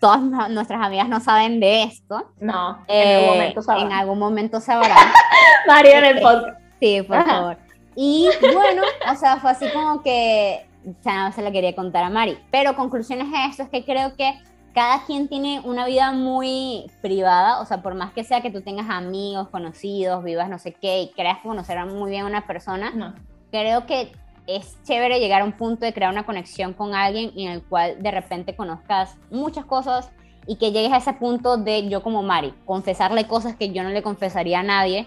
[0.00, 0.20] todas
[0.50, 2.30] nuestras amigas no saben de esto.
[2.40, 3.86] No, en algún eh, momento sabrán.
[3.86, 4.96] En algún momento sabrán.
[5.66, 6.58] María en el podcast.
[6.80, 7.56] Sí, por favor.
[7.94, 10.66] Y bueno, o sea, fue así como que
[11.04, 12.38] ya no se lo quería contar a Mari.
[12.50, 14.40] Pero conclusiones de esto es que creo que
[14.72, 18.62] cada quien tiene una vida muy privada, o sea, por más que sea que tú
[18.62, 22.90] tengas amigos, conocidos, vivas no sé qué y creas conocer muy bien a una persona,
[22.94, 23.14] no.
[23.50, 24.12] creo que
[24.46, 28.02] es chévere llegar a un punto de crear una conexión con alguien en el cual
[28.02, 30.10] de repente conozcas muchas cosas
[30.46, 33.90] y que llegues a ese punto de yo como Mari, confesarle cosas que yo no
[33.90, 35.06] le confesaría a nadie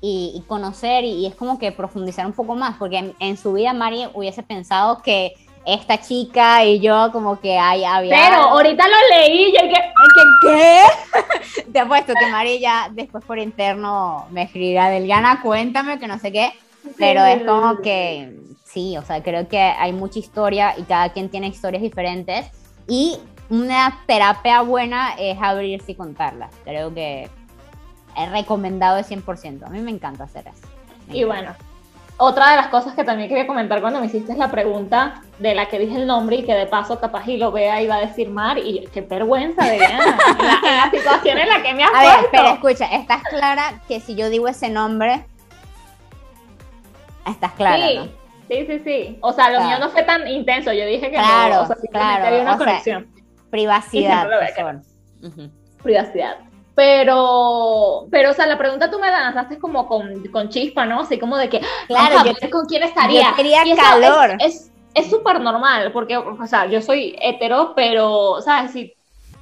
[0.00, 4.06] y, conocer y, es como que profundizar un poco más, porque en, su vida Mari
[4.14, 5.34] hubiese pensado que
[5.66, 8.16] esta chica y yo como que hay, había...
[8.16, 9.92] Pero ahorita lo leí y que...
[10.42, 10.82] ¿Qué?
[11.72, 16.32] Te apuesto que Mari ya después por interno me escribirá, Delgana, cuéntame que no sé
[16.32, 16.52] qué,
[16.96, 18.34] pero es como que
[18.72, 22.46] sí, o sea, creo que hay mucha historia y cada quien tiene historias diferentes.
[22.86, 23.18] Y
[23.48, 26.50] una terapia buena es abrirse y contarla.
[26.64, 27.28] Creo que
[28.16, 29.66] es recomendado de 100%.
[29.66, 30.66] A mí me encanta hacer eso.
[31.12, 31.54] y bueno,
[32.16, 35.66] otra de las cosas que también quería comentar cuando me hiciste la pregunta de la
[35.66, 38.00] que dije el nombre y que de paso capaz y lo vea y va a
[38.00, 42.28] decir Mar y qué vergüenza de la, situación en la que me has A ver,
[42.30, 45.24] pero escucha, estás clara que si yo digo ese nombre,
[47.26, 48.10] estás clara, sí.
[48.50, 49.18] Sí, sí, sí.
[49.20, 50.72] O sea, lo mío no fue tan intenso.
[50.72, 52.26] Yo dije que no, o sea, claro.
[52.26, 53.06] había una conexión.
[53.48, 54.28] privacidad.
[55.82, 56.38] Privacidad.
[56.74, 61.00] Pero, pero, o sea, la pregunta tú me lanzaste como con, con chispa, ¿no?
[61.00, 63.30] Así como de que, claro, yo, con quién estaría.
[63.30, 64.36] Yo quería calor.
[64.40, 68.72] Es súper normal, porque, o sea, yo soy hetero, pero, ¿sabes?
[68.72, 68.92] Si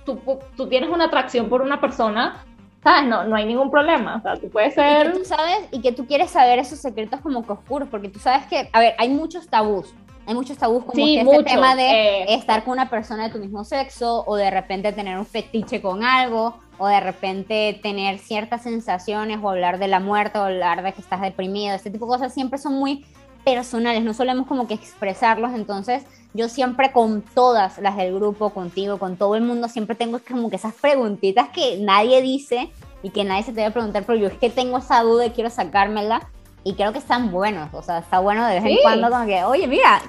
[0.05, 0.21] tú,
[0.57, 2.45] tú tienes una atracción por una persona,
[2.83, 3.09] ¿sabes?
[3.09, 5.07] No, no hay ningún problema, o sea, tú puedes ser...
[5.07, 8.09] Y que tú sabes, y que tú quieres saber esos secretos como que oscuros, porque
[8.09, 9.95] tú sabes que, a ver, hay muchos tabús,
[10.27, 13.39] hay muchos tabús como que este tema de eh, estar con una persona de tu
[13.39, 18.63] mismo sexo, o de repente tener un fetiche con algo, o de repente tener ciertas
[18.63, 22.13] sensaciones, o hablar de la muerte, o hablar de que estás deprimido, este tipo de
[22.13, 23.05] cosas siempre son muy
[23.45, 28.99] personales, no solemos como que expresarlos, entonces yo siempre con todas las del grupo, contigo,
[28.99, 32.71] con todo el mundo, siempre tengo como que esas preguntitas que nadie dice
[33.03, 35.31] y que nadie se te debe preguntar, pero yo es que tengo esa duda y
[35.31, 36.29] quiero sacármela
[36.65, 39.43] y creo que están buenos, o sea, está bueno de vez en cuando como que,
[39.45, 40.03] oye, mira,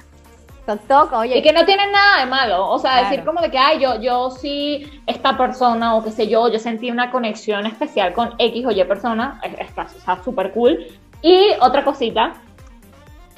[0.66, 1.38] toc toc, oye.
[1.38, 4.00] Y que no tienen nada de malo, o sea, decir como de que, ay, yo,
[4.00, 8.66] yo sí, esta persona o qué sé yo, yo sentí una conexión especial con X
[8.66, 10.86] o Y persona, está súper cool.
[11.22, 12.34] Y otra cosita,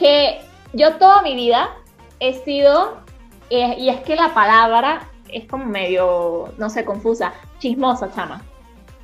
[0.03, 0.40] que
[0.72, 1.70] yo toda mi vida
[2.18, 2.98] he sido,
[3.48, 8.42] y es que la palabra es como medio, no sé, confusa, chismosa, chama.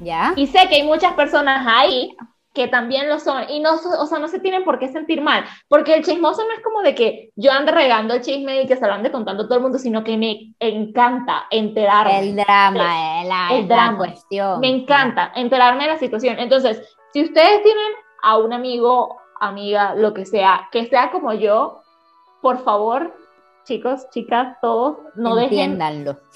[0.01, 0.33] ¿Ya?
[0.37, 2.17] Y sé que hay muchas personas ahí
[2.55, 5.45] que también lo son y no, o sea, no se tienen por qué sentir mal,
[5.69, 8.77] porque el chismoso no es como de que yo ande regando el chisme y que
[8.77, 12.19] se lo ande contando todo el mundo, sino que me encanta enterarme.
[12.19, 13.99] El drama, eh, la, el drama.
[13.99, 14.61] cuestión.
[14.61, 16.39] Me encanta enterarme de la situación.
[16.39, 16.83] Entonces,
[17.13, 17.93] si ustedes tienen
[18.23, 21.83] a un amigo amiga, lo que sea, que sea como yo,
[22.43, 23.15] por favor,
[23.65, 26.15] chicos, chicas, todos, no Entiéndanlo.
[26.15, 26.29] dejen.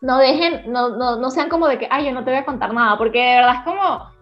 [0.00, 2.44] No dejen, no, no, no sean como de que, ay, yo no te voy a
[2.44, 4.18] contar nada, porque de verdad es como.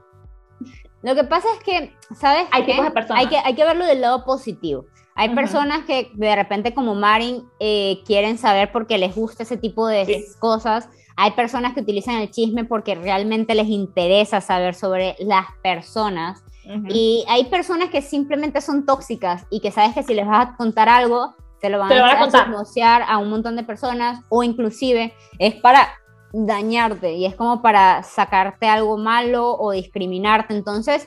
[1.02, 2.48] Lo que pasa es que, ¿sabes?
[2.50, 3.22] Hay tipos de personas.
[3.22, 4.86] Hay que, hay que verlo del lado positivo.
[5.18, 9.86] Hay personas que de repente como Marin eh, quieren saber porque les gusta ese tipo
[9.86, 10.90] de cosas.
[11.16, 16.44] Hay personas que utilizan el chisme porque realmente les interesa saber sobre las personas.
[16.88, 20.56] Y hay personas que simplemente son tóxicas y que sabes que si les vas a
[20.56, 25.54] contar algo, te lo van, a, a a un montón de personas o inclusive es
[25.54, 25.88] para
[26.32, 30.54] dañarte y es como para sacarte algo malo o discriminarte.
[30.54, 31.06] Entonces,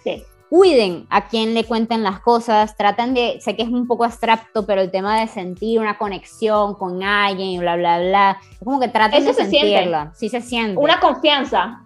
[0.50, 4.66] cuiden a quien le cuenten las cosas, tratan de, sé que es un poco abstracto,
[4.66, 8.80] pero el tema de sentir una conexión con alguien y bla, bla, bla, es como
[8.80, 10.12] que traten de sentirla.
[10.16, 10.78] Sí se siente.
[10.78, 11.84] Una confianza.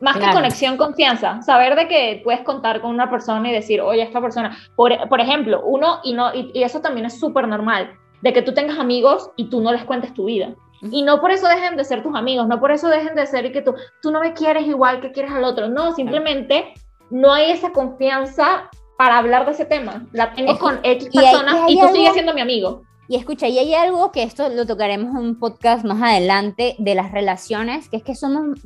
[0.00, 1.40] Más que conexión, confianza.
[1.42, 5.20] Saber de que puedes contar con una persona y decir, oye, esta persona, por, por
[5.20, 9.30] ejemplo, uno, y, no, y, eso también es súper normal, de que tú tengas amigos
[9.36, 10.54] y tú no les cuentes tu vida.
[10.82, 13.46] Y no por eso dejen de ser tus amigos, no por eso dejen de ser
[13.46, 15.68] y que tú, tú no me quieres igual que quieres al otro.
[15.68, 16.74] No, simplemente
[17.10, 18.68] no hay esa confianza
[18.98, 20.06] para hablar de ese tema.
[20.12, 22.82] La tengo con X personas y, tú sigues siendo mi amigo.
[23.08, 26.94] Y escucha, y hay algo que esto lo tocaremos en un podcast más adelante de
[26.94, 28.58] las relaciones, que es que somos,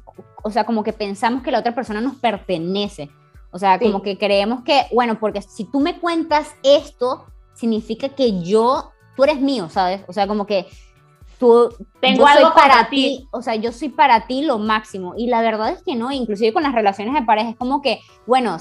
[0.42, 3.10] o sea, como que pensamos que la otra persona nos pertenece.
[3.52, 8.40] O sea, como que creemos que, bueno, porque si tú me cuentas esto, significa que
[8.42, 10.02] yo, tú eres mío, ¿sabes?
[10.06, 10.66] O sea, como que
[11.38, 13.28] tú, Tengo algo para ti.
[13.32, 15.14] o sea, yo soy para ti lo máximo.
[15.16, 18.00] Y la verdad es que no, inclusive con las relaciones de pareja, es como que,
[18.26, 18.56] bueno,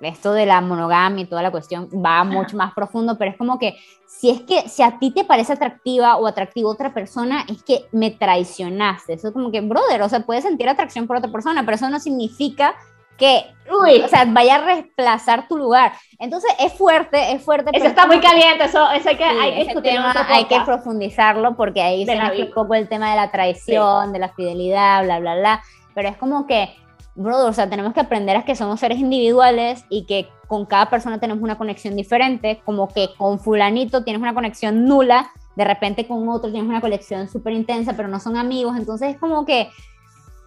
[0.00, 3.58] esto de la monogamia y toda la cuestión va mucho más profundo, pero es como
[3.58, 3.76] que
[4.06, 7.86] si es que si a ti te parece atractiva o atractiva otra persona, es que
[7.92, 9.12] me traicionaste.
[9.12, 11.90] Eso es como que, brother, o sea, puedes sentir atracción por otra persona, pero eso
[11.90, 12.74] no significa
[13.18, 15.92] que, uy, o sea, vaya a reemplazar tu lugar.
[16.18, 17.70] Entonces es fuerte, es fuerte.
[17.74, 21.82] Eso está muy caliente, eso, eso hay que, hay que tema, hay que profundizarlo porque
[21.82, 25.62] ahí se un poco el tema de la traición, de la fidelidad, bla, bla, bla.
[25.94, 26.74] Pero es como que
[27.18, 30.88] brother, o sea, tenemos que aprender a que somos seres individuales y que con cada
[30.88, 36.06] persona tenemos una conexión diferente, como que con fulanito tienes una conexión nula, de repente
[36.06, 39.68] con otro tienes una conexión súper intensa, pero no son amigos, entonces es como que,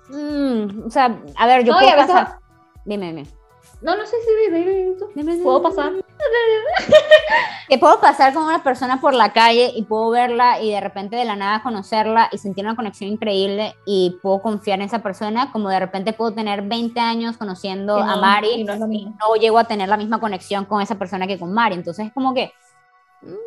[0.10, 2.40] mm, o sea, a ver, yo puedo pasar...
[2.86, 3.41] Dime, dime.
[3.82, 5.94] No, no sé si puedo pasar.
[7.70, 11.16] que puedo pasar con una persona por la calle y puedo verla y de repente
[11.16, 15.52] de la nada conocerla y sentir una conexión increíble y puedo confiar en esa persona,
[15.52, 19.64] como de repente puedo tener 20 años conociendo a Mari y no, no, llego a
[19.64, 21.76] tener la misma conexión con esa persona que con Mari.
[21.76, 22.52] Entonces es como que...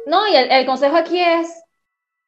[0.07, 1.65] No, y el, el consejo aquí es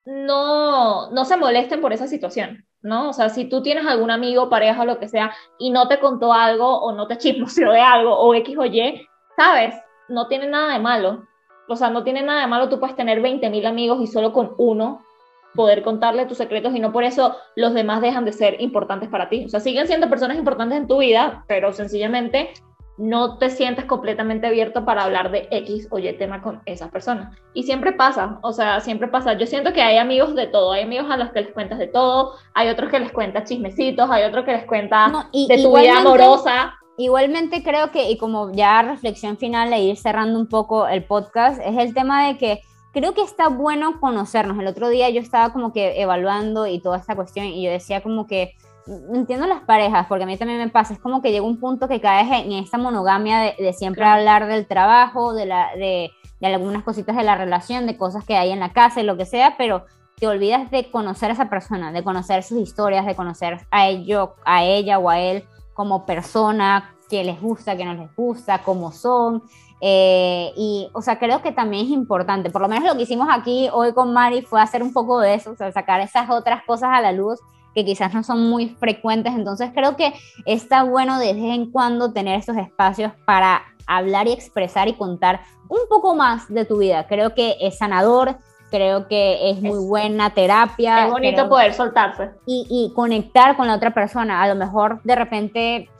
[0.05, 2.66] no, no se molesten por esa situación.
[2.87, 3.11] ¿No?
[3.11, 6.33] O sea, si tú tienes algún amigo, pareja lo que sea, y no te contó
[6.33, 9.07] algo, o no te chismoseó de algo, o X o Y,
[9.37, 9.75] ¿sabes?
[10.09, 11.25] No tiene nada de malo.
[11.69, 14.33] O sea, no tiene nada de malo, tú puedes tener 20 mil amigos y solo
[14.33, 15.03] con uno
[15.57, 19.29] poder contarle tus secretos y no por eso los demás dejan de ser importantes para
[19.29, 19.47] ti.
[19.47, 22.53] O sea, siguen siendo personas importantes en tu vida, pero sencillamente
[22.99, 27.37] no te sientes completamente abierto para hablar de X o Y tema con esas personas.
[27.53, 29.35] Y siempre pasa, o sea, siempre pasa.
[29.35, 31.89] Yo siento que hay amigos de todo, hay amigos a los que les cuentas de
[31.89, 35.99] todo, hay otros que les cuentas chismecitos, hay otros que les cuentas de tu vida
[35.99, 36.75] amorosa.
[36.99, 41.61] Igualmente creo que, y como ya reflexión final e ir cerrando un poco el podcast,
[41.63, 44.59] es el tema de que creo que está bueno conocernos.
[44.59, 48.01] El otro día yo estaba como que evaluando y toda esta cuestión y yo decía
[48.01, 48.55] como que
[48.87, 51.89] entiendo las parejas, porque a mí también me pasa, es como que llega un punto
[51.89, 56.11] que caes en esta monogamia de, siempre hablar del trabajo, de, la, de,
[56.41, 59.17] de, algunas cositas de la relación, de cosas que hay en la casa y lo
[59.17, 59.85] que sea, pero
[60.17, 64.35] te olvidas de conocer a esa persona, de conocer sus historias, de conocer a, ello,
[64.45, 68.93] a ella o a él como persona, qué les gusta, qué no les gusta, cómo
[68.93, 69.43] son.
[69.81, 73.29] Eh, y, o sea, creo que también es importante, por lo menos lo que hicimos
[73.31, 76.65] aquí hoy con Mari fue hacer un poco de eso, o sea, sacar esas otras
[76.65, 77.39] cosas a la luz
[77.77, 79.35] que quizás no son muy frecuentes.
[79.35, 80.15] Entonces creo que
[80.47, 85.43] está bueno de vez en cuando tener estos espacios para hablar y expresar y contar
[85.69, 87.07] un poco más de tu vida.
[87.07, 88.39] Creo que es sanador,
[88.71, 91.05] creo que es muy buena terapia.
[91.05, 92.31] Es bonito poder soltarse.
[92.47, 94.43] Y, y, conectar con la otra persona.
[94.43, 95.91] A lo mejor de repente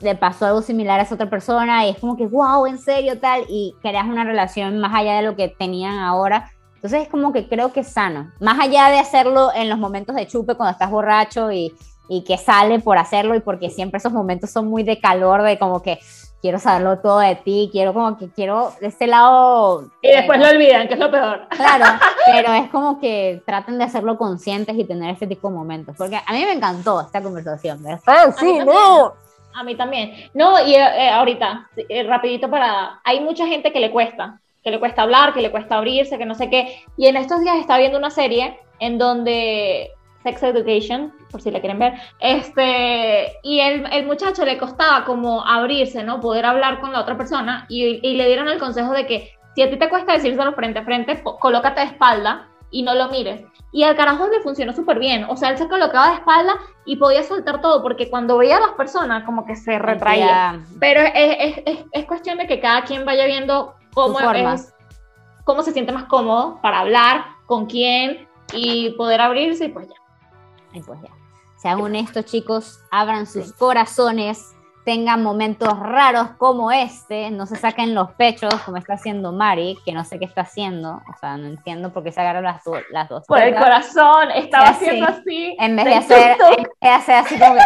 [0.00, 3.18] le pasó algo similar a esa otra persona y es como que, wow, en serio,
[3.18, 6.52] tal, y creas una relación más allá de lo que tenían ahora.
[6.78, 8.30] Entonces es como que creo que es sano.
[8.38, 11.74] Más allá de hacerlo en los momentos de chupe cuando estás borracho y,
[12.08, 15.58] y que sale por hacerlo y porque siempre esos momentos son muy de calor, de
[15.58, 15.98] como que
[16.40, 19.90] quiero saberlo todo de ti, quiero como que quiero de este lado...
[20.02, 21.48] Y después lo olvidan, que es lo peor.
[21.50, 21.84] Claro,
[22.26, 26.16] pero es como que traten de hacerlo conscientes y tener este tipo de momentos, porque
[26.24, 27.82] a mí me encantó esta conversación.
[27.82, 28.34] ¿verdad?
[28.38, 29.14] sí, no.
[29.54, 30.30] A mí también.
[30.34, 33.00] No, y eh, ahorita, eh, rapidito para...
[33.02, 36.26] Hay mucha gente que le cuesta, que le cuesta hablar, que le cuesta abrirse, que
[36.26, 36.82] no sé qué.
[36.96, 39.90] Y en estos días estaba viendo una serie en donde
[40.22, 45.46] Sex Education, por si la quieren ver, este, y el, el muchacho le costaba como
[45.46, 46.20] abrirse, ¿no?
[46.20, 49.62] Poder hablar con la otra persona y, y le dieron el consejo de que si
[49.62, 53.42] a ti te cuesta decírselo frente a frente, colócate de espalda y no lo mires.
[53.72, 55.24] Y al carajo le funcionó súper bien.
[55.28, 56.54] O sea, él se colocaba de espalda
[56.84, 60.60] y podía soltar todo, porque cuando veía a las personas, como que se retraía.
[60.80, 63.74] Pero es, es, es, es, cuestión de que cada quien vaya viendo
[64.06, 64.74] cómo, es,
[65.44, 69.94] cómo se siente más cómodo para hablar, con quién y poder abrirse y pues ya.
[70.72, 71.10] Y pues ya.
[71.56, 78.12] Sean honestos, chicos, abran sus corazones, tengan momentos raros como este, no se saquen los
[78.12, 81.92] pechos como está haciendo Mari, que no sé qué está haciendo, o sea, no entiendo
[81.92, 83.26] por qué se agarran las, las dos.
[83.26, 85.56] Por el corazón, estaba haciendo así.
[85.58, 87.60] En vez de hacer, en vez de hacer así como que,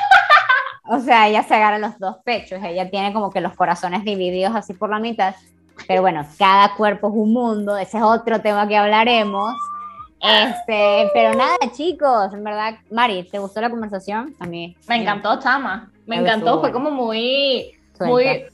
[0.89, 4.57] o sea, ella se agarra los dos pechos, ella tiene como que los corazones divididos
[4.57, 5.35] así por la mitad,
[5.87, 9.53] pero bueno, cada cuerpo es un mundo, ese es otro tema que hablaremos.
[10.21, 14.35] Este, pero nada, chicos, en verdad, Mari, ¿te gustó la conversación?
[14.39, 14.77] A mí.
[14.89, 15.91] Me encantó, Chama.
[16.07, 18.45] Me, encantó, fue como muy, muy.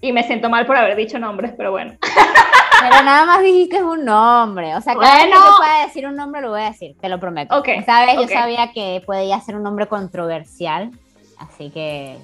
[0.00, 1.94] Y me siento mal por haber dicho nombres, pero bueno.
[2.00, 4.74] Pero nada más dijiste un nombre.
[4.76, 7.18] O sea, cada vez que pueda decir un nombre, lo voy a decir, te lo
[7.18, 7.56] prometo.
[7.56, 7.68] Ok.
[7.86, 10.90] Sabes, yo sabía que podía ser un nombre controversial.
[11.38, 12.18] Así que.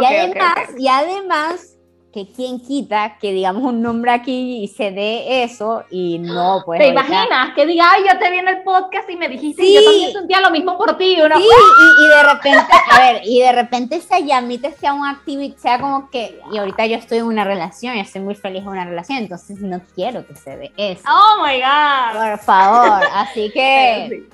[0.00, 1.73] y además, y además,
[2.14, 6.78] que quien quita que digamos un nombre aquí y se dé eso y no, pues.
[6.78, 7.52] ¿Te imaginas?
[7.56, 10.12] Que diga, ay, yo te vi en el podcast y me dijiste, y yo también
[10.12, 11.16] sentía lo mismo por ti.
[11.20, 15.04] Uno, sí, y, y, de repente, a ver, y de repente esa llamita sea un
[15.04, 18.62] activity, sea como que, y ahorita yo estoy en una relación, y estoy muy feliz
[18.62, 21.02] en una relación, entonces no quiero que se dé eso.
[21.08, 22.30] Oh my God.
[22.30, 24.28] Por favor, así que.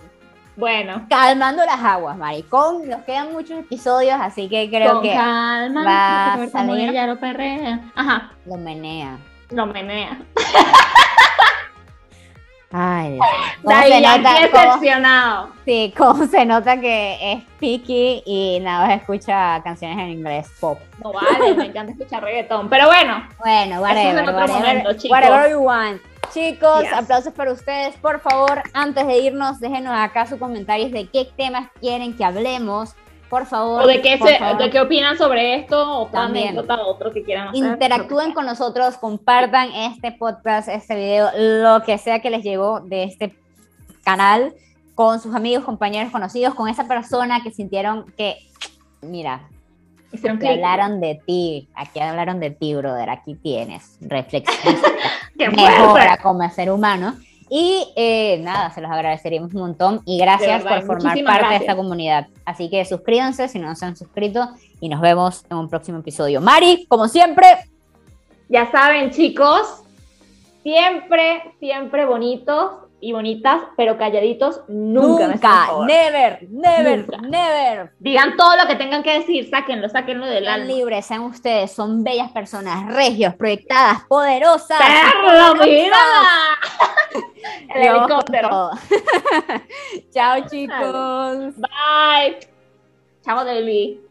[0.56, 1.06] Bueno.
[1.08, 2.88] Calmando las aguas, maricón.
[2.88, 6.92] Nos quedan muchos episodios, así que creo Con que calma, va a salir.
[6.92, 7.80] Ya lo perrea.
[7.94, 8.32] Ajá.
[8.46, 9.18] Lo menea.
[9.50, 10.18] Lo menea.
[12.72, 13.18] Ay,
[13.64, 15.50] se nota, decepcionado.
[15.64, 20.78] sí, cómo se nota que es picky y nada más escucha canciones en inglés pop.
[21.02, 22.68] No vale, me encanta escuchar reggaetón.
[22.68, 23.26] Pero bueno.
[23.40, 25.10] Bueno, whatever, whatever, momento, chicos.
[25.10, 26.00] whatever you want.
[26.32, 26.92] Chicos, yes.
[26.92, 27.96] aplausos para ustedes.
[27.96, 32.94] Por favor, antes de irnos, déjenos acá sus comentarios de qué temas quieren que hablemos.
[33.28, 33.82] Por favor.
[33.82, 37.64] O de qué, se, de qué opinan sobre esto o también otro que quieran hacer.
[37.64, 43.04] Interactúen con nosotros, compartan este podcast, este video, lo que sea que les llegó de
[43.04, 43.36] este
[44.02, 44.52] canal
[44.96, 48.36] con sus amigos, compañeros, conocidos, con esa persona que sintieron que,
[49.00, 49.48] mira,
[50.12, 54.76] aquí hablaron de ti, aquí hablaron de ti, brother, aquí tienes reflexión
[55.36, 57.16] mejora como ser humano.
[57.52, 61.74] Y eh, nada, se los agradeceríamos un montón y gracias por formar parte de esta
[61.74, 62.28] comunidad.
[62.44, 64.50] Así que suscríbanse si no se han suscrito
[64.80, 66.40] y nos vemos en un próximo episodio.
[66.40, 67.46] Mari, como siempre.
[68.48, 69.82] Ya saben, chicos,
[70.62, 75.28] siempre, siempre bonitos y bonitas, pero calladitos nunca.
[75.28, 77.92] Nunca, never, never, never.
[77.98, 80.66] Digan todo lo que tengan que decir, sáquenlo, sáquenlo del alma.
[80.66, 84.78] libres, sean ustedes, son bellas personas, regios, proyectadas, poderosas.
[84.78, 85.96] ¡Perro, mira!
[87.74, 88.70] El helicóptero.
[90.12, 91.54] Chao, chicos.
[91.56, 92.38] Bye.
[93.24, 94.09] Chao, Deli.